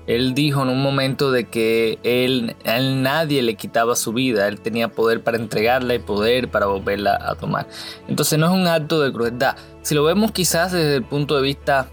él 0.07 0.33
dijo 0.33 0.63
en 0.63 0.69
un 0.69 0.81
momento 0.81 1.31
de 1.31 1.45
que 1.45 1.99
él, 2.03 2.55
a 2.65 2.77
él 2.77 3.03
nadie 3.03 3.41
le 3.41 3.55
quitaba 3.55 3.95
su 3.95 4.13
vida, 4.13 4.47
él 4.47 4.59
tenía 4.59 4.89
poder 4.89 5.23
para 5.23 5.37
entregarla 5.37 5.93
y 5.93 5.99
poder 5.99 6.49
para 6.49 6.65
volverla 6.65 7.17
a 7.21 7.35
tomar. 7.35 7.67
Entonces 8.07 8.37
no 8.39 8.47
es 8.47 8.51
un 8.51 8.67
acto 8.67 8.99
de 8.99 9.13
crueldad. 9.13 9.55
Si 9.83 9.93
lo 9.93 10.03
vemos 10.03 10.31
quizás 10.31 10.71
desde 10.71 10.95
el 10.95 11.03
punto 11.03 11.35
de 11.35 11.43
vista 11.43 11.87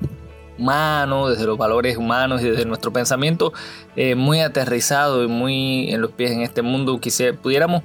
humano, 0.59 1.29
desde 1.29 1.47
los 1.47 1.57
valores 1.57 1.97
humanos 1.97 2.42
y 2.42 2.51
desde 2.51 2.64
nuestro 2.64 2.92
pensamiento 2.92 3.53
eh, 3.97 4.14
muy 4.14 4.40
aterrizado 4.40 5.25
y 5.25 5.29
muy 5.29 5.90
en 5.90 6.01
los 6.01 6.11
pies 6.12 6.33
en 6.33 6.42
este 6.42 6.62
mundo, 6.62 6.99
quizá 7.01 7.25
pudiéramos 7.40 7.83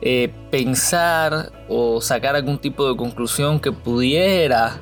eh, 0.00 0.32
pensar 0.50 1.52
o 1.68 2.00
sacar 2.00 2.36
algún 2.36 2.58
tipo 2.58 2.88
de 2.88 2.96
conclusión 2.96 3.60
que 3.60 3.72
pudiera 3.72 4.80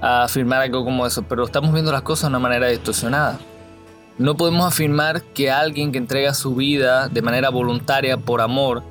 afirmar 0.00 0.62
algo 0.62 0.84
como 0.84 1.06
eso, 1.06 1.22
pero 1.22 1.44
estamos 1.44 1.72
viendo 1.72 1.90
las 1.90 2.02
cosas 2.02 2.24
de 2.24 2.28
una 2.28 2.38
manera 2.38 2.68
distorsionada. 2.68 3.38
No 4.18 4.34
podemos 4.34 4.66
afirmar 4.66 5.22
que 5.22 5.50
alguien 5.50 5.92
que 5.92 5.98
entrega 5.98 6.32
su 6.32 6.54
vida 6.54 7.08
de 7.08 7.22
manera 7.22 7.50
voluntaria 7.50 8.16
por 8.16 8.40
amor 8.40 8.82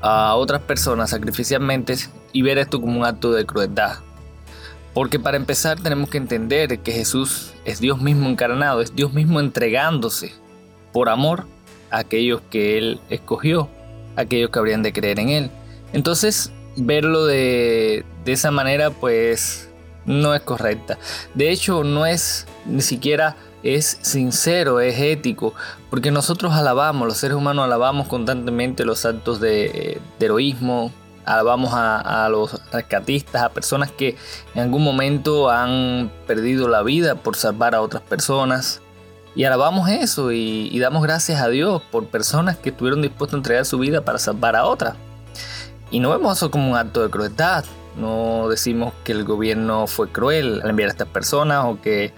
a 0.00 0.34
otras 0.34 0.62
personas 0.62 1.10
sacrificialmente 1.10 1.96
y 2.32 2.42
ver 2.42 2.58
esto 2.58 2.80
como 2.80 2.98
un 2.98 3.04
acto 3.04 3.32
de 3.32 3.44
crueldad. 3.44 4.05
Porque 4.96 5.20
para 5.20 5.36
empezar 5.36 5.78
tenemos 5.78 6.08
que 6.08 6.16
entender 6.16 6.78
que 6.78 6.90
Jesús 6.90 7.52
es 7.66 7.80
Dios 7.80 8.00
mismo 8.00 8.30
encarnado, 8.30 8.80
es 8.80 8.96
Dios 8.96 9.12
mismo 9.12 9.40
entregándose 9.40 10.32
por 10.90 11.10
amor 11.10 11.44
a 11.90 11.98
aquellos 11.98 12.40
que 12.50 12.78
Él 12.78 12.98
escogió, 13.10 13.68
a 14.16 14.22
aquellos 14.22 14.48
que 14.48 14.58
habrían 14.58 14.82
de 14.82 14.94
creer 14.94 15.20
en 15.20 15.28
Él. 15.28 15.50
Entonces, 15.92 16.50
verlo 16.76 17.26
de, 17.26 18.06
de 18.24 18.32
esa 18.32 18.50
manera 18.50 18.88
pues 18.88 19.68
no 20.06 20.34
es 20.34 20.40
correcta. 20.40 20.96
De 21.34 21.50
hecho, 21.50 21.84
no 21.84 22.06
es 22.06 22.46
ni 22.64 22.80
siquiera 22.80 23.36
es 23.62 23.98
sincero, 24.00 24.80
es 24.80 24.98
ético, 24.98 25.52
porque 25.90 26.10
nosotros 26.10 26.54
alabamos, 26.54 27.06
los 27.06 27.18
seres 27.18 27.36
humanos 27.36 27.66
alabamos 27.66 28.06
constantemente 28.06 28.86
los 28.86 29.04
actos 29.04 29.40
de, 29.40 30.00
heroísmo, 30.20 30.90
alabamos 31.26 31.72
a, 31.74 32.28
los 32.30 32.58
rescatistas, 32.72 33.42
a 33.42 33.50
personas 33.50 33.90
que 33.90 34.16
en 34.54 34.62
algún 34.62 34.82
momento 34.82 35.50
han 35.50 36.10
perdido 36.26 36.68
la 36.68 36.82
vida 36.82 37.16
por 37.16 37.36
salvar 37.36 37.74
a 37.74 37.82
otras 37.82 38.02
personas. 38.02 38.80
Y 39.34 39.44
alabamos 39.44 39.90
eso 39.90 40.32
y, 40.32 40.70
y 40.72 40.78
damos 40.78 41.02
gracias 41.02 41.42
a 41.42 41.48
Dios 41.48 41.82
por 41.90 42.06
personas 42.06 42.56
que 42.56 42.70
estuvieron 42.70 43.02
dispuestas 43.02 43.34
a 43.34 43.38
entregar 43.38 43.66
su 43.66 43.78
vida 43.78 44.00
para 44.02 44.18
salvar 44.18 44.56
a 44.56 44.64
otras. 44.64 44.94
Y 45.90 46.00
no 46.00 46.10
vemos 46.10 46.36
eso 46.36 46.50
como 46.50 46.70
un 46.70 46.76
acto 46.76 47.02
de 47.02 47.10
crueldad. 47.10 47.64
No 47.96 48.48
decimos 48.48 48.94
que 49.04 49.12
el 49.12 49.24
gobierno 49.24 49.86
fue 49.86 50.10
cruel 50.10 50.60
al 50.62 50.70
enviar 50.70 50.88
a 50.88 50.92
estas 50.92 51.08
personas 51.08 51.64
o 51.66 51.80
que 51.80 52.12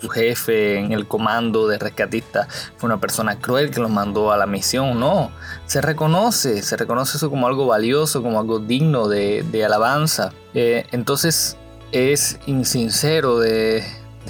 su 0.00 0.08
jefe 0.08 0.78
en 0.78 0.92
el 0.92 1.06
comando 1.06 1.68
de 1.68 1.78
rescatistas 1.78 2.48
fue 2.76 2.88
una 2.88 3.00
persona 3.00 3.38
cruel 3.38 3.70
que 3.70 3.80
los 3.80 3.90
mandó 3.90 4.32
a 4.32 4.36
la 4.36 4.46
misión. 4.46 4.98
No, 4.98 5.30
se 5.66 5.80
reconoce, 5.80 6.62
se 6.62 6.76
reconoce 6.76 7.16
eso 7.16 7.30
como 7.30 7.46
algo 7.46 7.66
valioso, 7.66 8.22
como 8.22 8.40
algo 8.40 8.58
digno 8.58 9.08
de, 9.08 9.64
alabanza. 9.64 10.32
Eh, 10.54 10.86
entonces 10.92 11.56
es 11.92 12.38
insincero 12.46 13.38
de, 13.38 13.84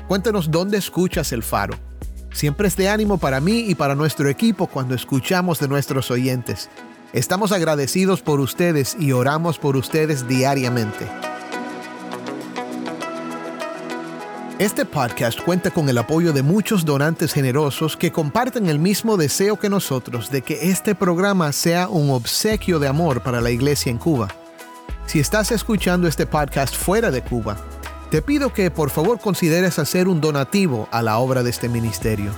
Cuéntanos 0.07 0.51
dónde 0.51 0.77
escuchas 0.77 1.31
el 1.31 1.41
faro. 1.41 1.73
Siempre 2.35 2.67
es 2.67 2.75
de 2.75 2.89
ánimo 2.89 3.17
para 3.17 3.39
mí 3.39 3.59
y 3.59 3.75
para 3.75 3.95
nuestro 3.95 4.27
equipo 4.27 4.67
cuando 4.67 4.93
escuchamos 4.93 5.57
de 5.59 5.69
nuestros 5.69 6.11
oyentes. 6.11 6.69
Estamos 7.13 7.53
agradecidos 7.53 8.21
por 8.21 8.41
ustedes 8.41 8.97
y 8.99 9.13
oramos 9.13 9.57
por 9.57 9.77
ustedes 9.77 10.27
diariamente. 10.27 11.07
Este 14.59 14.83
podcast 14.83 15.39
cuenta 15.39 15.71
con 15.71 15.87
el 15.87 15.97
apoyo 15.97 16.33
de 16.33 16.43
muchos 16.43 16.83
donantes 16.83 17.31
generosos 17.31 17.95
que 17.95 18.11
comparten 18.11 18.67
el 18.67 18.79
mismo 18.79 19.15
deseo 19.15 19.57
que 19.57 19.69
nosotros 19.69 20.29
de 20.29 20.41
que 20.41 20.71
este 20.71 20.93
programa 20.93 21.53
sea 21.53 21.87
un 21.87 22.09
obsequio 22.09 22.79
de 22.79 22.89
amor 22.89 23.23
para 23.23 23.39
la 23.39 23.51
iglesia 23.51 23.89
en 23.89 23.97
Cuba. 23.97 24.27
Si 25.05 25.21
estás 25.21 25.53
escuchando 25.53 26.05
este 26.05 26.25
podcast 26.25 26.75
fuera 26.75 27.11
de 27.11 27.21
Cuba, 27.21 27.55
te 28.15 28.21
pido 28.21 28.53
que 28.53 28.71
por 28.71 28.91
favor 28.91 29.19
consideres 29.19 29.77
hacer 29.77 30.07
un 30.07 30.21
donativo 30.21 30.87
a 30.93 31.01
la 31.01 31.17
obra 31.17 31.43
de 31.43 31.49
este 31.49 31.67
ministerio. 31.67 32.31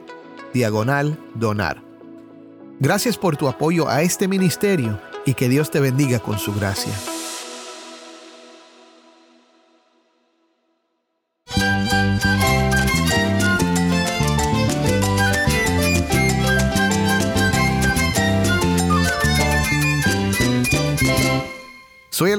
diagonal 0.54 1.20
donar. 1.36 1.84
Gracias 2.80 3.18
por 3.18 3.38
tu 3.38 3.48
apoyo 3.48 3.90
a 3.90 4.04
este 4.04 4.28
ministerio 4.28 5.00
y 5.26 5.34
que 5.34 5.50
Dios 5.50 5.72
te 5.72 5.80
bendiga 5.80 6.20
con 6.20 6.38
su 6.38 6.54
gracia. 6.54 6.94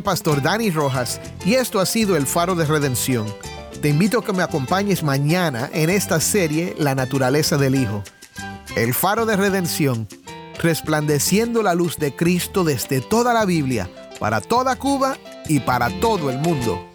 Pastor 0.09 0.41
Dani 0.41 0.71
Rojas 0.71 1.21
y 1.45 1.57
esto 1.57 1.81
ha 1.81 1.85
sido 1.85 2.17
el 2.17 2.27
faro 2.27 2.55
de 2.55 2.65
redención. 2.65 3.27
Te 3.83 3.91
invito 3.91 4.21
a 4.21 4.25
que 4.25 4.33
me 4.33 4.43
acompañes 4.43 5.03
mañana 5.03 5.69
en 5.75 5.91
esta 5.91 6.19
serie 6.19 6.75
La 6.79 6.95
naturaleza 6.95 7.59
del 7.59 7.75
Hijo. 7.75 8.03
El 8.75 8.95
faro 8.95 9.27
de 9.27 9.37
redención, 9.37 10.09
resplandeciendo 10.63 11.63
la 11.63 11.75
luz 11.75 11.99
de 11.99 12.17
Cristo 12.17 12.65
desde 12.65 13.03
toda 13.03 13.35
la 13.35 13.45
Biblia, 13.45 13.91
para 14.19 14.41
toda 14.41 14.77
Cuba 14.77 15.19
y 15.47 15.61
para 15.61 15.91
todo 16.01 16.31
el 16.31 16.39
mundo. 16.39 16.88